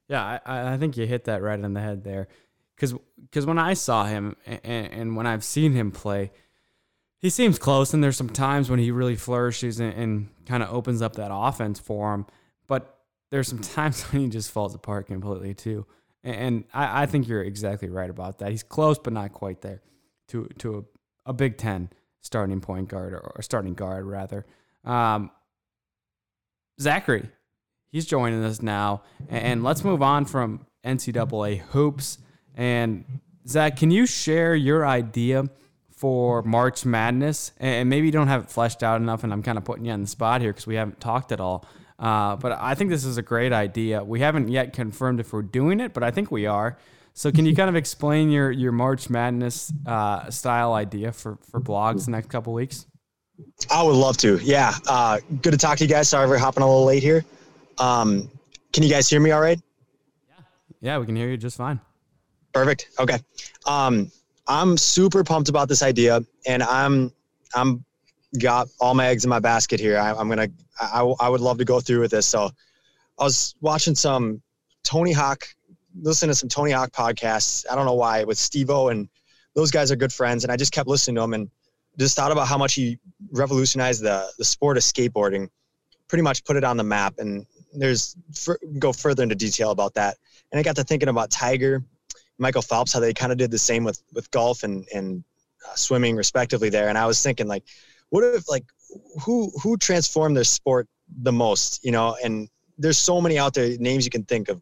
[0.10, 2.28] Yeah, I, I think you hit that right on the head there,
[2.76, 6.32] because because when I saw him and, and, when I've seen him play,
[7.20, 10.74] he seems close, and there's some times when he really flourishes and, and kind of
[10.74, 12.26] opens up that offense for him,
[12.68, 12.94] but
[13.34, 15.88] there's some times when he just falls apart completely too.
[16.24, 18.52] And I, I think you're exactly right about that.
[18.52, 19.82] He's close, but not quite there
[20.30, 20.86] to to
[21.26, 21.90] a, a Big Ten
[22.22, 24.46] starting point guard or, or starting guard rather.
[24.86, 25.32] Um,
[26.80, 27.28] Zachary,
[27.92, 32.20] he's joining us now, and let's move on from NCAA hoops.
[32.56, 33.04] And
[33.48, 35.46] Zach, can you share your idea
[35.90, 37.52] for March Madness?
[37.58, 39.92] And maybe you don't have it fleshed out enough, and I'm kind of putting you
[39.92, 41.66] on the spot here because we haven't talked at all.
[42.04, 44.04] Uh, but I think this is a great idea.
[44.04, 46.78] We haven't yet confirmed if we're doing it, but I think we are.
[47.14, 51.62] So can you kind of explain your your March Madness uh, style idea for for
[51.62, 52.88] blogs the next couple weeks?
[53.72, 54.38] I would love to.
[54.44, 54.74] Yeah.
[54.86, 56.10] Uh, good to talk to you guys.
[56.10, 57.24] Sorry for hopping a little late here.
[57.78, 58.30] Um,
[58.74, 59.60] can you guys hear me all right?
[60.28, 60.44] Yeah.
[60.82, 61.80] Yeah, we can hear you just fine.
[62.54, 62.90] Perfect.
[63.00, 63.18] Okay.
[63.66, 64.12] Um,
[64.46, 67.14] I'm super pumped about this idea, and I'm
[67.56, 67.86] I'm
[68.40, 69.98] got all my eggs in my basket here.
[69.98, 72.26] I, am gonna, I, I would love to go through with this.
[72.26, 72.50] So,
[73.20, 74.42] I was watching some
[74.84, 75.46] Tony Hawk,
[76.02, 77.66] listening to some Tony Hawk podcasts.
[77.72, 79.08] I don't know why with Steve-O and
[79.56, 81.50] those guys are good friends, and I just kept listening to him and
[81.98, 82.98] just thought about how much he
[83.32, 85.50] revolutionized the the sport of skateboarding,
[86.08, 87.16] pretty much put it on the map.
[87.20, 88.16] And there's
[88.80, 90.18] go further into detail about that.
[90.52, 91.84] And I got to thinking about Tiger,
[92.38, 95.24] Michael Phelps, how they kind of did the same with with golf and and
[95.70, 96.90] uh, swimming respectively there.
[96.90, 97.64] And I was thinking like
[98.14, 98.66] what if like
[99.26, 100.88] who who transformed their sport
[101.24, 102.16] the most you know?
[102.24, 102.48] And
[102.78, 104.62] there's so many out there names you can think of.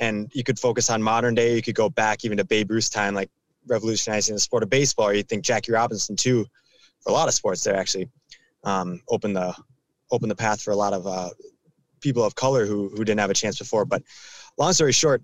[0.00, 1.54] And you could focus on modern day.
[1.54, 3.30] You could go back even to babe ruth's time like
[3.68, 5.06] revolutionizing the sport of baseball.
[5.06, 6.46] Or you think jackie robinson too
[7.00, 8.08] for a lot of sports there actually
[8.64, 9.54] um, opened the
[10.10, 11.30] opened the path for a lot of uh,
[12.00, 13.84] people of color who who didn't have a chance before.
[13.84, 14.02] But
[14.58, 15.22] long story short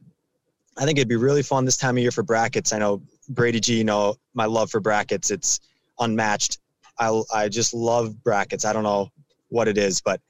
[0.79, 2.73] i think it'd be really fun this time of year for brackets.
[2.73, 5.33] I know brady g you know my love for brackets.
[5.33, 5.59] It's
[5.99, 6.60] unmatched
[7.01, 8.65] I, I just love brackets.
[8.65, 9.11] I don't know
[9.49, 10.21] what it is, but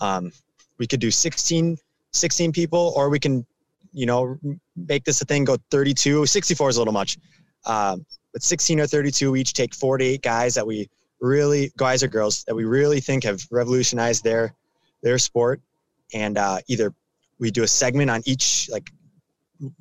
[0.00, 0.32] um,
[0.78, 1.76] we could do 16,
[2.12, 3.46] 16 people, or we can,
[3.92, 4.38] you know,
[4.74, 6.26] make this a thing, go 32.
[6.26, 7.18] 64 is a little much.
[7.66, 10.88] Um, but 16 or 32 We each take 48 guys that we
[11.20, 14.54] really, guys or girls, that we really think have revolutionized their,
[15.02, 15.60] their sport.
[16.12, 16.92] And uh, either
[17.38, 18.90] we do a segment on each, like,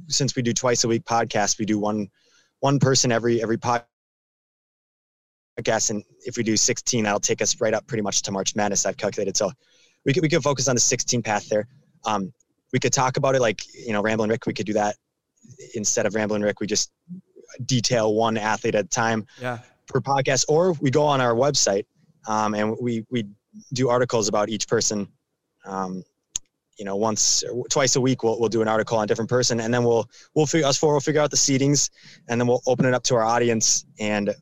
[0.07, 2.09] since we do twice a week podcast, we do one
[2.59, 3.83] one person every every podcast,
[5.57, 8.85] and if we do 16, that'll take us right up pretty much to March Madness.
[8.85, 9.51] I've calculated, so
[10.05, 11.67] we could we could focus on the 16 path there.
[12.05, 12.33] Um,
[12.71, 14.45] we could talk about it like you know, Ramblin' Rick.
[14.47, 14.95] We could do that
[15.75, 16.59] instead of Ramblin' Rick.
[16.59, 16.91] We just
[17.65, 19.59] detail one athlete at a time Yeah.
[19.87, 21.85] per podcast, or we go on our website
[22.27, 23.25] um, and we we
[23.73, 25.07] do articles about each person.
[25.65, 26.03] Um,
[26.77, 29.59] you know, once twice a week, we'll we'll do an article on a different person,
[29.59, 31.91] and then we'll we'll figure us four will figure out the seedings,
[32.27, 34.33] and then we'll open it up to our audience, and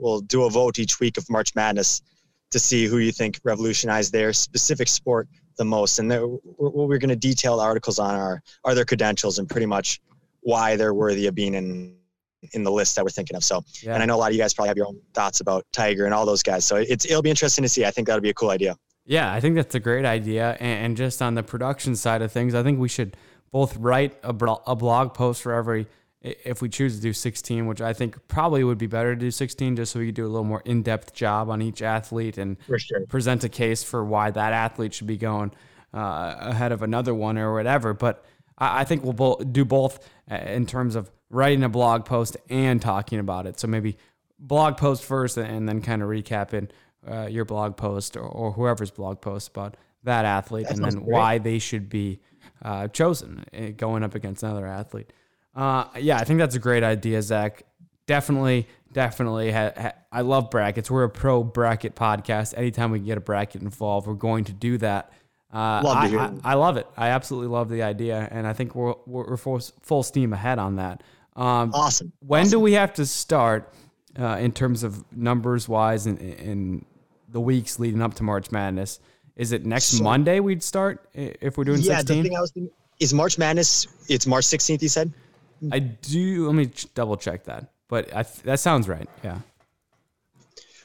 [0.00, 2.02] we'll do a vote each week of March Madness
[2.50, 6.98] to see who you think revolutionized their specific sport the most, and there, we're, we're
[6.98, 10.00] going to detail articles on our are their credentials and pretty much
[10.40, 11.96] why they're worthy of being in
[12.54, 13.44] in the list that we're thinking of.
[13.44, 13.94] So Yeah.
[13.94, 16.06] and I know a lot of you guys probably have your own thoughts about Tiger
[16.06, 16.64] and all those guys.
[16.64, 17.84] So it's it'll be interesting to see.
[17.84, 18.76] I think that'll be a cool idea.
[19.04, 20.56] Yeah, I think that's a great idea.
[20.58, 23.16] And, and just on the production side of things, I think we should
[23.52, 25.86] both write a, blo- a blog post for every,
[26.22, 29.30] if we choose to do 16, which I think probably would be better to do
[29.30, 32.38] 16 just so we could do a little more in depth job on each athlete
[32.38, 33.06] and sure.
[33.08, 35.52] present a case for why that athlete should be going
[35.92, 37.92] uh, ahead of another one or whatever.
[37.92, 38.24] But
[38.56, 42.36] I, I think we'll bo- do both uh, in terms of writing a blog post
[42.48, 43.58] and talking about it.
[43.58, 43.96] So maybe
[44.38, 46.70] blog post first and then kind of recapping
[47.08, 51.06] uh, your blog post or, or whoever's blog post about that athlete and then great.
[51.06, 52.20] why they should be
[52.62, 55.12] uh, chosen uh, going up against another athlete.
[55.54, 57.62] Uh, yeah, I think that's a great idea, Zach.
[58.06, 59.52] Definitely, definitely.
[59.52, 60.90] Ha- ha- I love brackets.
[60.90, 62.54] We're a pro bracket podcast.
[62.56, 65.12] Anytime we can get a bracket involved, we're going to do that.
[65.52, 66.52] Uh, Love I, I.
[66.52, 66.86] I love it.
[66.96, 70.76] I absolutely love the idea, and I think we're we're, full, full steam ahead on
[70.76, 71.02] that.
[71.36, 72.10] Um, Awesome.
[72.20, 73.70] when do we have to start
[74.18, 76.84] uh, in terms of numbers wise in, in
[77.28, 78.98] the weeks leading up to March Madness?
[79.36, 82.22] Is it next So- Monday we'd start if we're doing Yeah, 16?
[82.22, 83.86] the thing I was thinking is March Madness.
[84.08, 84.80] It's March 16th.
[84.82, 85.12] You said.
[85.70, 86.46] I do.
[86.46, 87.72] Let me double check that.
[87.88, 89.08] But th- that sounds right.
[89.22, 89.38] Yeah.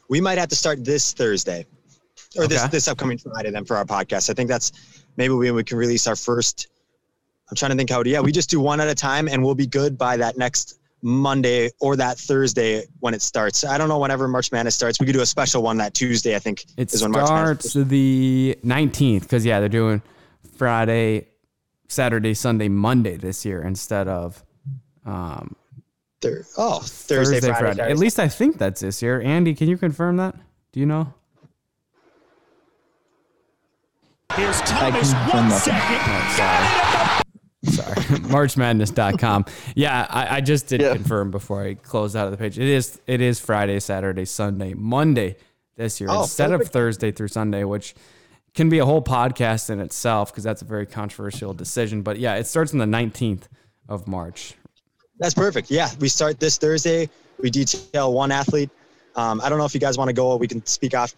[0.10, 1.66] We might have to start this Thursday,
[2.38, 2.70] or this Okay.
[2.72, 4.30] this upcoming Friday then for our podcast.
[4.30, 4.72] I think that's
[5.18, 6.68] maybe we we can release our first.
[7.50, 8.10] I'm trying to think how to.
[8.10, 10.80] Yeah, we just do one at a time, and we'll be good by that next
[11.02, 13.64] Monday or that Thursday when it starts.
[13.64, 15.00] I don't know whenever March Madness starts.
[15.00, 16.36] We could do a special one that Tuesday.
[16.36, 17.72] I think It is when March Madness.
[17.72, 20.02] starts the 19th because, yeah, they're doing
[20.58, 21.28] Friday,
[21.88, 24.44] Saturday, Sunday, Monday this year instead of
[25.08, 25.56] um,
[26.22, 27.54] Thir- oh, Thursday, Friday.
[27.76, 27.92] Saturday.
[27.92, 29.22] At least I think that's this year.
[29.22, 30.36] Andy, can you confirm that?
[30.74, 31.14] Do you know?
[34.36, 35.12] Here's I Thomas.
[35.14, 35.60] can confirm One
[37.74, 37.96] Sorry.
[38.30, 39.46] MarchMadness.com.
[39.76, 40.94] Yeah, I, I just did Yeah.
[40.94, 42.58] confirm before I closed out of the page.
[42.60, 45.38] It is it is Friday, Saturday, Sunday, Monday
[45.76, 46.68] this year Oh, instead of.
[46.68, 47.96] Thursday through Sunday, which
[48.54, 52.02] can be a whole podcast in itself because that's a very controversial decision.
[52.04, 53.44] But yeah, it starts on the 19th
[53.90, 54.54] of March.
[55.20, 55.72] That's perfect.
[55.72, 57.10] Yeah, we start this Thursday.
[57.40, 58.70] We detail one athlete.
[59.16, 60.36] Um, I don't know if you guys want to go.
[60.36, 61.16] We can speak off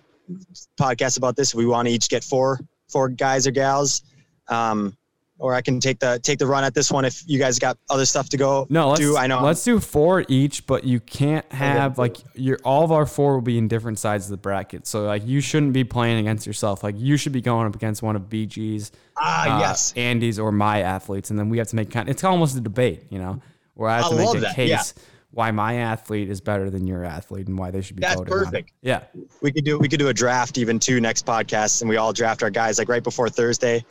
[0.80, 1.54] podcast about this.
[1.54, 4.04] We want to each get four four guys or gals,
[4.48, 4.96] um,
[5.38, 7.78] or I can take the take the run at this one if you guys got
[7.90, 8.68] other stuff to go.
[8.70, 9.18] No, let's do.
[9.18, 9.42] I know.
[9.42, 13.42] let's do four each, but you can't have like your all of our four will
[13.42, 14.88] be in different sides of the bracket.
[14.88, 16.84] So like you shouldn't be playing against yourself.
[16.84, 19.94] Like you should be going up against one of BG's, ah, uh, yes.
[19.96, 22.10] Andy's or my athletes, and then we have to make kind.
[22.10, 23.42] It's almost a debate, you know,
[23.80, 25.04] where I have I to make a that, case yeah.
[25.32, 28.34] why my athlete is better than your athlete and why they should be That's voted
[28.34, 28.40] on.
[28.46, 28.72] perfect.
[28.82, 29.04] Yeah,
[29.42, 32.14] We could do we could do a draft even too next podcast, and we all
[32.14, 33.84] draft our guys like right before Thursday.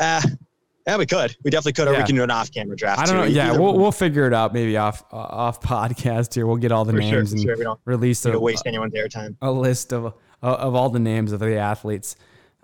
[0.00, 0.22] Uh,
[0.86, 1.36] yeah, we could.
[1.44, 1.98] We definitely could, or Yeah.
[1.98, 3.00] we can do an off-camera draft.
[3.02, 3.20] I don't too.
[3.20, 3.26] know.
[3.26, 3.82] Yeah, Either we'll one.
[3.82, 6.46] we'll figure it out maybe off uh, off podcast here.
[6.46, 7.56] We'll get all the For names for and sure.
[7.58, 9.36] We don't release need a, to waste anyone's airtime.
[9.42, 12.16] a list of of all the names of the athletes,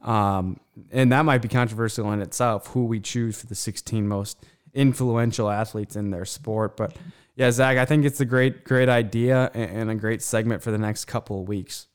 [0.03, 0.59] um,
[0.93, 2.69] and that might be controversial in itself.
[2.69, 4.39] Who we choose for the 16 most
[4.75, 6.97] influential athletes in their sport, but
[7.37, 10.79] yeah, Zach, I think it's a great great idea and, a great segment for the
[10.79, 11.89] next couple of weeks.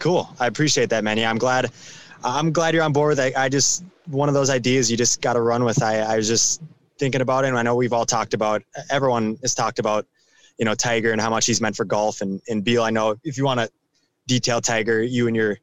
[0.00, 0.28] Cool.
[0.40, 1.24] I appreciate that, Manny.
[1.24, 1.70] I'm glad.
[2.24, 3.36] I'm glad you're on board with it.
[3.36, 5.82] I just one of those ideas you just got to run with.
[5.82, 6.62] I, I was just
[6.98, 8.62] thinking about it, and I know we've all talked about.
[8.90, 10.06] Everyone has talked about,
[10.58, 12.20] you know, Tiger and how much he's meant for golf.
[12.20, 13.70] And and Beal, I know if you want to
[14.26, 15.58] detail Tiger, you and your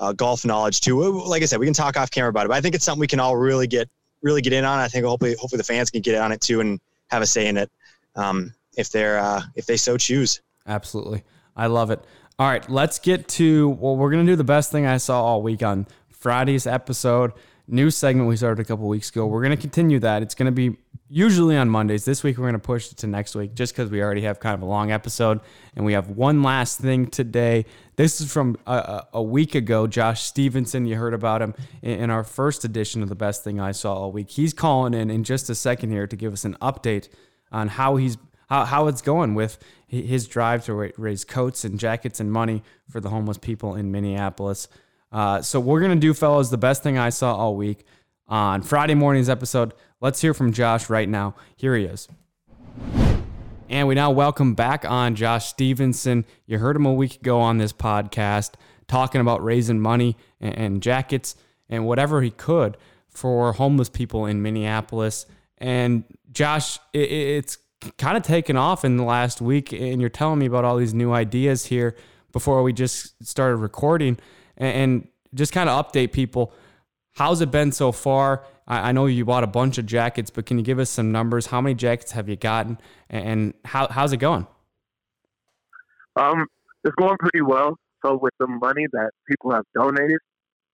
[0.00, 1.00] uh, golf knowledge too.
[1.24, 2.48] Like I said, we can talk off camera about it.
[2.48, 3.88] But I think it's something we can all really get
[4.22, 4.80] really get in on.
[4.80, 4.84] It.
[4.84, 7.46] I think hopefully hopefully the fans can get on it too and have a say
[7.46, 7.70] in it,
[8.16, 10.40] um, if they're uh, if they so choose.
[10.66, 11.24] Absolutely.
[11.56, 12.00] I love it.
[12.38, 15.42] All right, let's get to well, we're gonna do the best thing I saw all
[15.42, 17.32] week on Friday's episode.
[17.68, 19.26] New segment we started a couple weeks ago.
[19.26, 20.22] We're gonna continue that.
[20.22, 20.76] It's gonna be
[21.08, 22.04] usually on Mondays.
[22.04, 24.54] This week we're gonna push it to next week just because we already have kind
[24.54, 25.40] of a long episode
[25.76, 27.64] and we have one last thing today.
[27.96, 29.86] This is from a, a, a week ago.
[29.86, 33.70] Josh Stevenson, you heard about him in, our first edition of the best thing I
[33.70, 34.30] saw all week.
[34.30, 37.08] He's calling in in just a second here to give us an update
[37.52, 38.16] on how he's
[38.48, 43.08] how it's going with his drive to raise coats and jackets and money for the
[43.08, 44.68] homeless people in Minneapolis.
[45.12, 47.84] Uh, so we're gonna do, fellas, the best thing I saw all week
[48.28, 49.74] on Friday morning's episode.
[50.00, 51.34] Let's hear from Josh right now.
[51.56, 52.08] Here he is.
[53.68, 56.24] And we now welcome back on Josh Stevenson.
[56.46, 58.54] You heard him a week ago on this podcast
[58.88, 61.36] talking about raising money and, and jackets
[61.68, 62.76] and whatever he could
[63.08, 65.26] for homeless people in Minneapolis.
[65.58, 67.58] And Josh, it, it's
[67.98, 70.94] kind of taken off in the last week, and you're telling me about all these
[70.94, 71.96] new ideas here
[72.32, 74.18] before we just started recording,
[74.62, 76.52] and, just kind of update people.
[77.12, 78.44] How's it been so far?
[78.68, 81.46] I, know you bought a bunch of jackets, but can you give us some numbers?
[81.46, 82.76] How many jackets have you gotten,
[83.08, 84.46] and, and how, how's it going?
[86.16, 86.46] Um,
[86.84, 87.76] it's going pretty well.
[88.04, 90.18] So with the money that people have donated,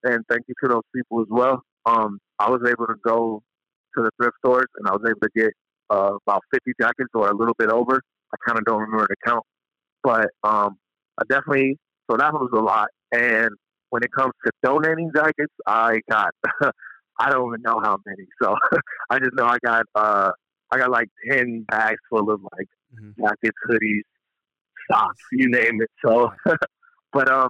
[0.02, 1.62] and thank you to those people as well.
[1.86, 3.42] Um, I was able to go
[3.96, 5.52] to the thrift stores and I was able to get
[5.90, 8.00] uh, about 50 jackets or a little bit over.
[8.32, 9.44] I kind of don't remember the count,
[10.02, 10.78] but um,
[11.18, 11.78] I definitely
[12.10, 12.88] so that was a lot.
[13.12, 13.50] And
[13.90, 16.30] when it comes to donating jackets, I got
[17.20, 18.26] I don't even know how many.
[18.42, 18.54] So
[19.10, 20.30] I just know I got uh,
[20.70, 23.22] I got like 10 bags full of like mm-hmm.
[23.22, 24.02] jackets, hoodies,
[24.90, 25.90] socks, you name it.
[26.04, 26.30] So,
[27.12, 27.48] but um,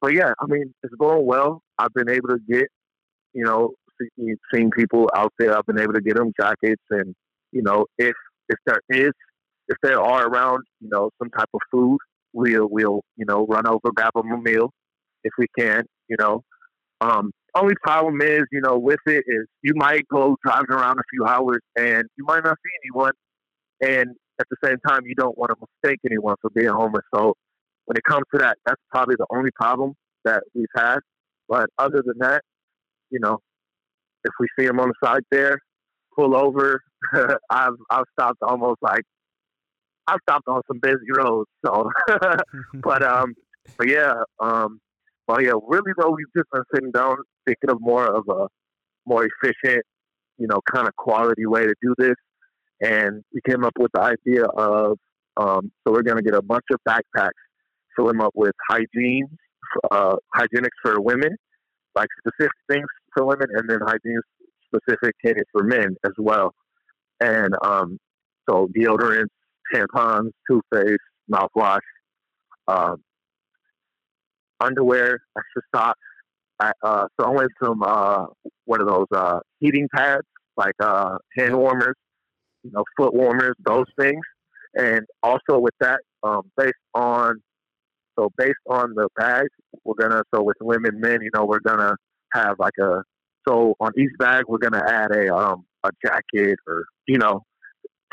[0.00, 1.62] but yeah, I mean it's going well.
[1.78, 2.66] I've been able to get
[3.32, 3.72] you know
[4.52, 5.56] seeing people out there.
[5.56, 7.14] I've been able to get them jackets, and
[7.50, 8.14] you know, if
[8.48, 9.12] if there is,
[9.68, 11.98] if there are around, you know, some type of food,
[12.32, 14.72] we'll we'll you know run over grab them a meal
[15.24, 15.84] if we can.
[16.08, 16.42] You know,
[17.00, 21.02] um, only problem is, you know, with it is you might go driving around a
[21.10, 23.12] few hours and you might not see anyone,
[23.80, 27.04] and at the same time, you don't want to mistake anyone for being homeless.
[27.14, 27.34] So
[27.86, 29.94] when it comes to that, that's probably the only problem
[30.24, 30.98] that we've had.
[31.48, 32.42] But other than that,
[33.10, 33.38] you know,
[34.24, 35.58] if we see them on the side there,
[36.16, 36.80] pull over.
[37.50, 39.02] I've I've stopped almost like
[40.06, 41.48] I've stopped on some busy roads.
[41.64, 41.90] So,
[42.74, 43.34] but um,
[43.76, 44.80] but yeah, um,
[45.28, 47.16] well yeah, really though we've just been sitting down
[47.46, 48.48] thinking of more of a
[49.06, 49.84] more efficient,
[50.38, 52.14] you know, kind of quality way to do this,
[52.80, 54.98] and we came up with the idea of
[55.36, 57.30] um, so we're gonna get a bunch of backpacks,
[57.96, 59.26] fill them up with hygiene,
[59.90, 61.36] uh, hygienics for women,
[61.94, 64.20] like specific things for women, and then hygiene
[64.66, 66.54] specific tickets for men as well.
[67.20, 67.98] And um,
[68.48, 69.26] so deodorants,
[69.72, 70.98] tampons, toothpaste,
[71.30, 71.78] mouthwash,
[72.68, 72.96] uh,
[74.62, 75.98] underwear, extra socks.
[76.60, 78.26] I, uh, so I went some uh,
[78.66, 81.96] what are those uh, heating pads, like uh, hand warmers,
[82.62, 84.20] you know, foot warmers, those things.
[84.74, 87.42] And also with that, um, based on
[88.18, 89.48] so based on the bags,
[89.84, 91.96] we're gonna so with women, men, you know, we're gonna
[92.32, 93.02] have like a
[93.46, 97.42] so on each bag, we're gonna add a um a jacket or you know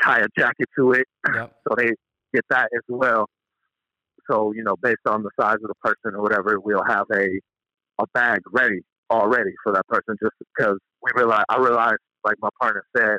[0.02, 1.52] tie a jacket to it, yep.
[1.68, 1.90] so they
[2.34, 3.26] get that as well.
[4.30, 7.26] So you know, based on the size of the person or whatever, we'll have a
[7.98, 10.16] a bag ready already for that person.
[10.22, 13.18] Just because we realize, I realized, like my partner said,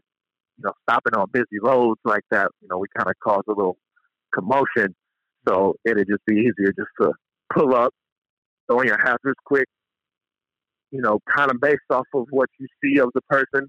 [0.57, 3.51] you know, stopping on busy roads like that, you know, we kind of cause a
[3.51, 3.77] little
[4.33, 4.95] commotion.
[5.47, 7.11] So it'd just be easier just to
[7.53, 7.93] pull up,
[8.69, 9.67] throw in your hazards quick,
[10.91, 13.67] you know, kind of based off of what you see of the person,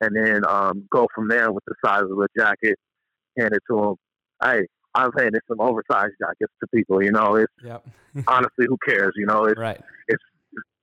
[0.00, 2.76] and then um, go from there with the size of the jacket,
[3.38, 3.94] hand it to them.
[4.42, 7.02] Hey, I've handed some oversized jackets to people.
[7.02, 7.84] You know, it's yep.
[8.26, 9.12] honestly, who cares?
[9.16, 9.80] You know, it's right.
[10.08, 10.22] it's.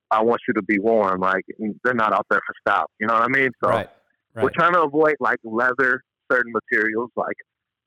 [0.10, 1.20] I want you to be warm.
[1.20, 1.44] Like
[1.84, 2.90] they're not out there for style.
[3.00, 3.50] You know what I mean?
[3.64, 3.90] So right.
[4.34, 4.44] Right.
[4.44, 6.02] we're trying to avoid like leather,
[6.32, 7.36] certain materials like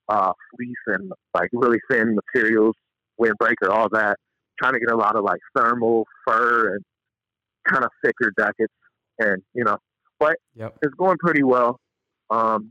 [0.09, 2.75] uh, fleece and like really thin materials,
[3.21, 4.17] windbreaker, all that.
[4.61, 6.85] Trying to get a lot of like thermal fur and
[7.67, 8.75] kind of thicker jackets,
[9.19, 9.79] and you know,
[10.19, 10.77] but yep.
[10.83, 11.79] it's going pretty well.
[12.29, 12.71] Um,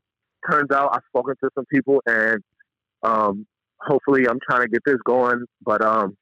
[0.50, 2.44] turns out I've spoken to some people, and
[3.04, 3.46] um,
[3.80, 5.46] hopefully I'm trying to get this going.
[5.64, 6.16] But um,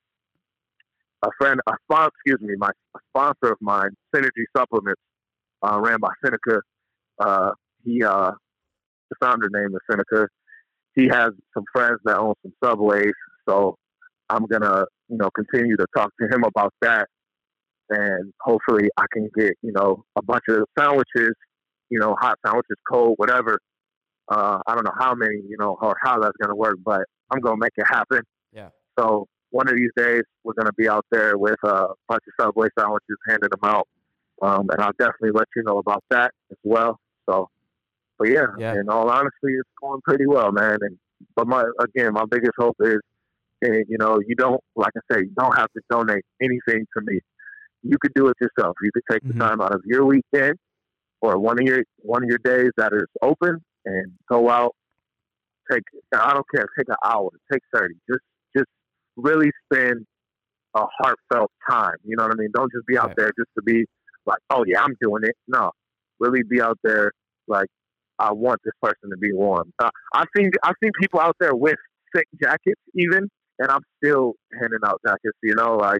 [1.23, 2.71] a friend, a sponsor, excuse me, my
[3.09, 5.01] sponsor of mine, Synergy Supplements,
[5.61, 6.61] uh, ran by Seneca.
[7.19, 7.51] Uh,
[7.83, 8.31] he, uh,
[9.09, 10.27] the founder name is Seneca.
[10.95, 13.13] He has some friends that own some subways,
[13.47, 13.77] so
[14.29, 17.07] I'm gonna, you know, continue to talk to him about that
[17.89, 21.33] and hopefully I can get you know a bunch of sandwiches,
[21.89, 23.59] you know, hot sandwiches, cold, whatever.
[24.29, 27.01] Uh, I don't know how many, you know, or how that's gonna work, but
[27.31, 28.21] I'm gonna make it happen.
[28.53, 28.69] Yeah.
[28.99, 32.67] So one of these days we're gonna be out there with a bunch of Subway
[32.77, 33.87] sandwiches, handing them out,
[34.41, 36.99] um, and I'll definitely let you know about that as well.
[37.29, 37.49] So,
[38.19, 38.73] but yeah, yeah.
[38.73, 40.77] in all honesty, it's going pretty well, man.
[40.81, 40.97] And
[41.35, 42.99] but my again, my biggest hope is,
[43.61, 47.03] and you know, you don't like I say, you don't have to donate anything to
[47.03, 47.19] me
[47.83, 48.75] you could do it yourself.
[48.81, 49.37] You could take mm-hmm.
[49.37, 50.55] the time out of your weekend
[51.21, 54.73] or one of your one of your days that is open and go out
[55.71, 55.83] take
[56.13, 57.95] I don't care, take an hour, take thirty.
[58.09, 58.23] Just
[58.55, 58.69] just
[59.15, 60.05] really spend
[60.75, 61.95] a heartfelt time.
[62.03, 62.49] You know what I mean?
[62.53, 63.17] Don't just be out Right.
[63.17, 63.85] there just to be
[64.25, 65.35] like, oh yeah, I'm doing it.
[65.47, 65.71] No,
[66.19, 67.11] really be out there
[67.47, 67.67] like
[68.19, 69.71] I want this person to be warm.
[69.79, 71.77] Uh, I've seen I've seen people out there with
[72.15, 73.29] thick jackets even,
[73.59, 75.37] and I'm still handing out jackets.
[75.43, 75.99] You know, like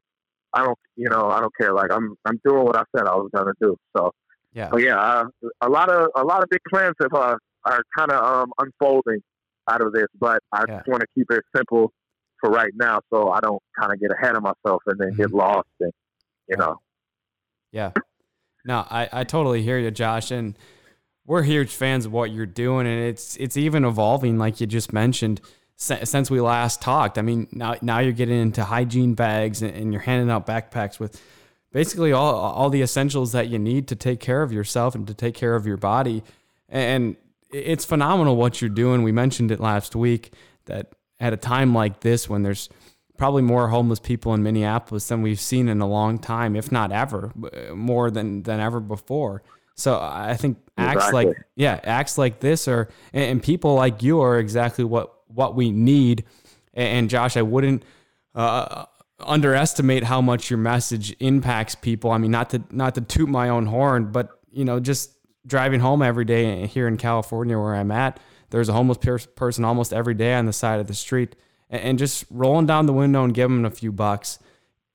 [0.53, 1.73] I don't you know I don't care.
[1.73, 3.75] Like I'm I'm doing what I said I was gonna do.
[3.95, 4.11] So.
[4.53, 4.69] Yeah.
[4.71, 5.25] But yeah, uh,
[5.61, 7.35] a lot of a lot of big plans have, uh,
[7.65, 9.19] are kind of um, unfolding
[9.69, 10.77] out of this, but I Yeah.
[10.77, 11.91] just want to keep it simple
[12.39, 15.31] for right now, so I don't kind of get ahead of myself and then get
[15.31, 15.67] lost.
[15.79, 15.91] And
[16.47, 16.65] you Yeah.
[16.65, 16.75] know,
[17.71, 17.91] Yeah.
[18.65, 20.31] No, I, I totally hear you, Josh.
[20.31, 20.57] And
[21.25, 22.85] we're huge fans of what you're doing.
[22.87, 25.41] And it's it's even evolving, like you just mentioned,
[25.75, 27.17] si- since we last talked.
[27.17, 30.99] I mean, now, now you're getting into hygiene bags and, and you're handing out backpacks
[30.99, 31.21] with
[31.73, 35.13] basically all, all the essentials that you need to take care of yourself and to
[35.13, 36.23] take care of your body.
[36.69, 37.15] And
[37.51, 39.03] it's phenomenal what you're doing.
[39.03, 40.33] We mentioned it last week
[40.65, 42.69] that at a time like this, when there's
[43.17, 46.91] probably more homeless people in Minneapolis than we've seen in a long time, if not
[46.91, 49.43] ever, uh, more than than ever before.
[49.75, 54.39] So I think acts like yeah, acts like this are and, people like you are
[54.39, 56.25] exactly what what we need.
[56.73, 57.83] And, and Josh, I wouldn't
[58.33, 58.85] uh,
[59.19, 62.11] underestimate how much your message impacts people.
[62.11, 65.11] I mean, not to not to toot my own horn, but you know, just
[65.47, 68.19] driving home every day here in California where I'm at,
[68.51, 71.35] there's a homeless per- person almost every day on the side of the street,
[71.69, 74.39] and, just rolling down the window and giving them a few bucks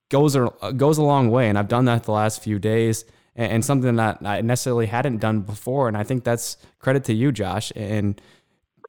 [0.09, 1.49] goes a goes a long way.
[1.49, 5.41] And I've done that the last few days, and, something that I necessarily hadn't done
[5.41, 5.89] before.
[5.89, 8.21] And I think that's credit to you, Josh, and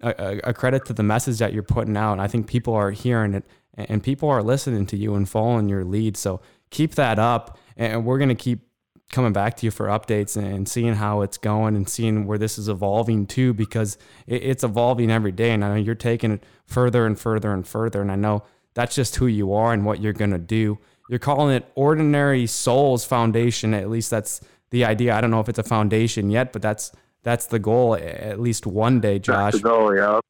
[0.02, 2.14] a, a- credit to the message that you're putting out.
[2.14, 3.46] And I think people are hearing it
[3.76, 6.18] and people are listening to you and following your lead.
[6.18, 7.58] So keep that up.
[7.76, 8.68] And we're going to keep
[9.14, 12.58] coming back to you for updates and seeing how it's going and seeing where this
[12.58, 13.98] is evolving too, because
[14.28, 15.52] it's evolving every day.
[15.52, 18.02] And I know you're taking it further and further and further.
[18.02, 18.44] And I know
[18.74, 20.80] that's just who you are and what you're going to do.
[21.10, 23.74] You're calling it Ordinary Souls Foundation.
[23.74, 24.42] At least that's
[24.72, 25.16] the idea.
[25.16, 26.92] I don't know if it's a foundation yet, but that's
[27.22, 29.54] that's the goal at least one day, Josh.
[29.54, 29.96] that's the goal.
[29.96, 30.22] Yep,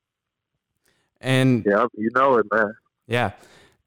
[1.21, 1.89] And yep.
[1.95, 2.75] You know it, man.
[3.07, 3.31] yeah.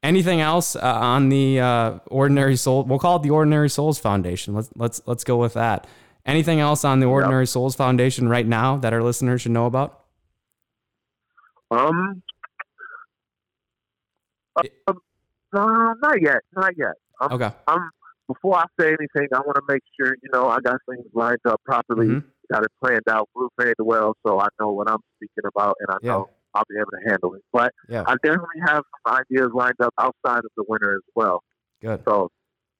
[0.03, 2.83] Anything else uh, on the uh, Ordinary Soul?
[2.83, 4.53] We'll call it the Ordinary Souls Foundation.
[4.53, 5.87] Let's let's let's go with that.
[6.25, 10.01] Anything else on the Ordinary Souls Foundation right now that our listeners should know about?
[11.71, 12.21] Um,
[14.63, 14.99] It- um,
[15.53, 16.93] no, not yet, not yet.
[17.21, 17.51] Um, Okay.
[17.67, 17.89] I'm
[18.27, 21.39] before I say anything, I want to make sure you know I got things lined
[21.45, 22.23] up properly, Mhm.
[22.51, 25.97] got it planned out, blueprint well, so I know what I'm speaking about, and I
[26.01, 26.11] Yeah.
[26.11, 27.41] know I'll be able to handle it.
[27.53, 28.03] But Yeah.
[28.07, 31.43] I definitely have some ideas lined up outside of the winter as well.
[31.81, 32.01] Good.
[32.07, 32.29] So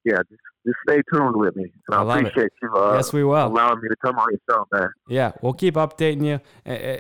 [0.04, 2.28] yeah, just, just stay tuned with me, and I I, love it.
[2.28, 3.48] appreciate you uh, yes, we will.
[3.48, 4.90] allowing me to come on your show, man.
[5.10, 6.98] Yeah, we'll keep updating you uh, uh,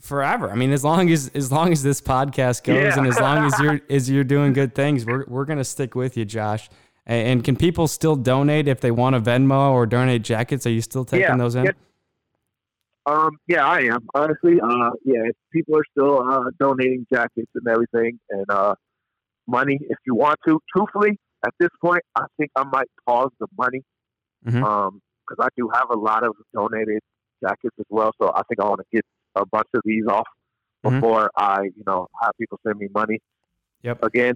[0.00, 0.50] forever.
[0.50, 2.98] I mean, as long as as long as this podcast goes, Yeah.
[2.98, 6.16] and as long as you're as you're doing good things, we're we're gonna stick with
[6.18, 6.68] you, Josh.
[7.06, 10.64] And, can people still donate if they want to Venmo or donate jackets?
[10.66, 11.64] Are you still taking Yeah, those in?
[11.64, 11.70] yeah.
[13.10, 14.60] Um, yeah, I am honestly.
[14.60, 18.74] Uh, yeah, people are still uh, donating jackets and everything, and uh,
[19.48, 20.60] money if you want to.
[20.74, 23.82] Truthfully, at this point, I think I might pause the money
[24.46, 24.62] Mhm.
[24.62, 27.00] um, because I do have a lot of donated
[27.42, 28.12] jackets as well.
[28.20, 29.04] So I think I want to get
[29.34, 30.28] a bunch of these off
[30.84, 31.00] Mhm.
[31.00, 33.20] before I, you know, have people send me money
[33.82, 34.04] Yep.
[34.04, 34.34] again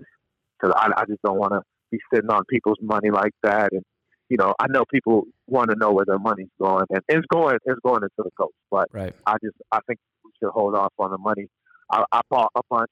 [0.59, 3.73] because I, I just don't want to be sitting on people's money like that.
[3.73, 3.85] And
[4.29, 7.57] you know, I know people want to know where their money's going, and it's going,
[7.65, 8.55] it's going into the coast.
[8.71, 9.15] But Right.
[9.27, 11.49] I just, I think we should hold off on the money.
[11.91, 12.91] I, I bought a bunch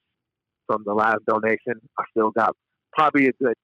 [0.67, 1.81] from the last donation.
[1.99, 2.55] I still got
[2.93, 3.55] probably a good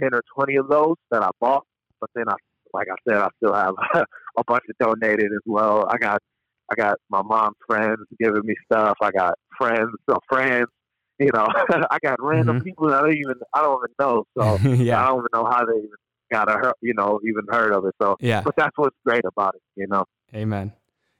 [0.00, 1.64] ten or twenty of those that I bought,
[2.00, 2.34] but then I,
[2.72, 3.74] like I said, I still have
[4.38, 5.86] a bunch of donated as well.
[5.90, 6.20] I got,
[6.70, 8.96] I got my mom's friends giving me stuff.
[9.00, 10.66] I got friends, so friends.
[11.18, 11.46] You know,
[11.90, 12.64] I got random Mhm.
[12.64, 14.24] people that I don't even I don't even know.
[14.36, 15.90] So I don't even know how they even
[16.32, 17.94] got a you know even heard of it.
[18.00, 18.42] So, Yeah.
[18.42, 19.62] but that's what's great about it.
[19.76, 20.04] You know.
[20.34, 20.72] Amen.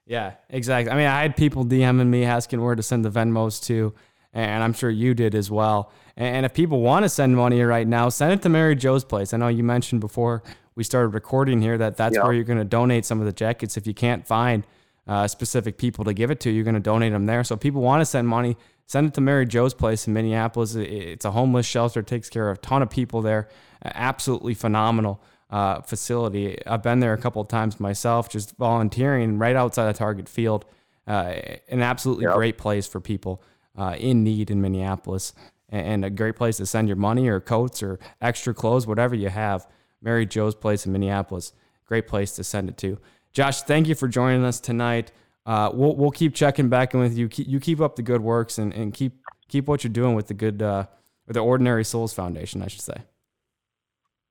[0.06, 0.92] Yeah, exactly.
[0.92, 3.92] I mean, I had people DMing me asking where to send the Venmos to,
[4.32, 5.90] and I'm sure you did as well.
[6.16, 9.34] And if people want to send money right now, send it to Mary Jo's place.
[9.34, 10.42] I know you mentioned before
[10.76, 12.22] we started recording here that that's Yeah.
[12.22, 13.76] where you're going to donate some of the jackets.
[13.76, 14.64] If you can't find
[15.08, 17.42] uh, specific people to give it to, you're going to donate them there.
[17.44, 18.56] So if people want to send money,
[18.86, 20.74] send it to Mary Jo's place in Minneapolis.
[20.76, 23.48] It's a homeless shelter, takes care of a ton of people there.
[23.94, 26.58] Absolutely phenomenal uh, facility.
[26.66, 30.64] I've been there a couple of times myself, just volunteering right outside of Target Field.
[31.06, 31.34] Uh,
[31.68, 32.34] an absolutely Yep.
[32.34, 33.42] great place for people
[33.78, 35.32] uh, in need in Minneapolis,
[35.68, 39.14] and, and a great place to send your money or coats or extra clothes, whatever
[39.14, 39.66] you have.
[40.02, 41.52] Mary Jo's place in Minneapolis,
[41.86, 42.98] great place to send it to.
[43.32, 45.12] Josh, thank you for joining us tonight.
[45.46, 47.28] uh, we'll we'll keep checking back in with you.
[47.28, 49.12] Keep, you keep up the good works and, and keep
[49.48, 50.86] keep what you're doing with the good uh,
[51.26, 53.02] with the Ordinary Souls Foundation, I should say.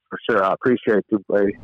[0.10, 1.58] For sure, I appreciate you, buddy.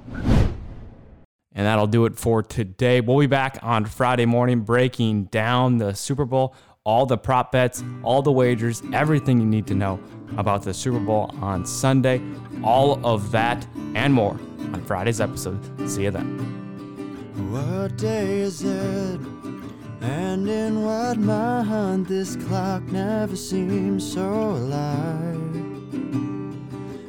[1.53, 3.01] And that'll do it for today.
[3.01, 6.55] We'll be back on Friday morning breaking down the Super Bowl,
[6.85, 9.99] all the prop bets, all the wagers, everything you need to know
[10.37, 12.21] about the Super Bowl on Sunday.
[12.63, 14.39] All of that and more
[14.73, 15.59] on Friday's episode.
[15.89, 16.51] See you then.
[17.51, 19.19] What day is it?
[20.01, 25.61] And in what month this clock never seems so alive?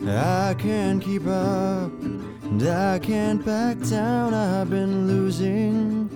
[0.08, 4.34] I can't keep up, and I can't back down.
[4.34, 6.08] I've been losing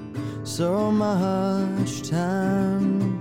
[0.44, 3.20] so much time.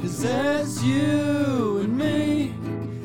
[0.00, 2.54] Cause there's you and me,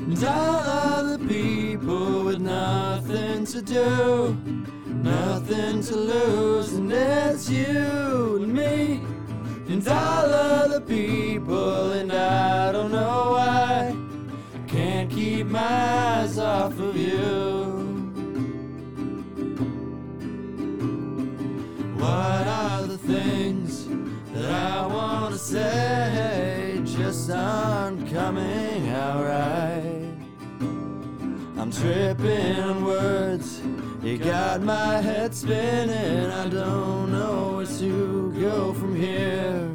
[0.07, 0.61] and all
[0.95, 4.37] other people with nothing to do
[5.03, 9.01] nothing to lose, and it's you and me,
[9.67, 13.62] and all other people, and I don't know why
[15.53, 17.21] my eyes off of you.
[21.95, 23.85] What are the things
[24.33, 30.09] that I want to say just aren't coming out right?
[31.59, 33.61] I'm tripping on words.
[34.01, 36.31] You got my head spinning.
[36.31, 39.69] I don't know where to go from here.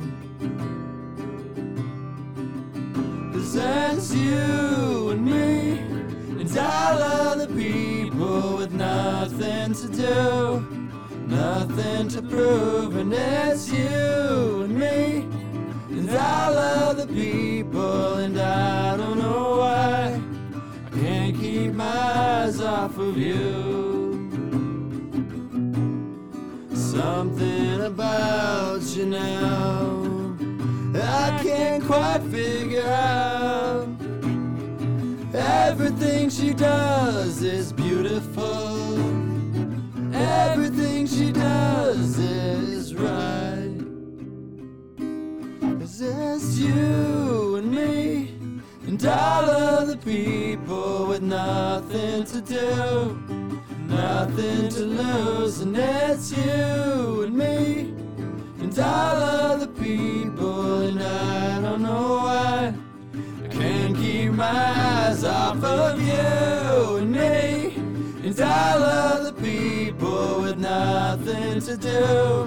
[3.33, 5.48] Cause that's you and me,
[6.59, 10.61] all other people with nothing to do,
[11.27, 12.97] nothing to prove.
[12.97, 15.27] And it's you and me,
[15.91, 20.21] and all the people, and I don't know why.
[20.87, 24.27] I can't keep my eyes off of you.
[26.75, 30.09] Something about you now
[31.01, 33.98] I can't quite figure out.
[35.69, 38.99] Everything she does is beautiful.
[40.15, 43.81] Everything she does is right.
[46.01, 48.39] It's you and me
[48.87, 53.39] and all other people with nothing to do
[53.89, 57.95] nothing to lose, and it's you and me,
[58.61, 62.75] and all other people, and I don't know why
[64.19, 67.75] keep my eyes off of you and me,
[68.27, 72.47] and all other people with nothing to do,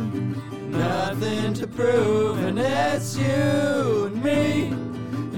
[0.68, 4.68] nothing to prove, and it's you and me,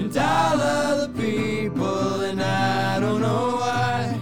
[0.00, 4.18] and all other people, and I don't know why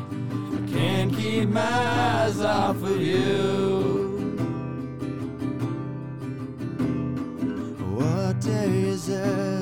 [0.52, 3.22] I can't keep my eyes off of you.
[7.96, 9.61] What day is it?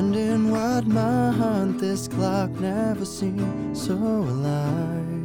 [0.00, 5.19] And in what month this clock never seemed so alive?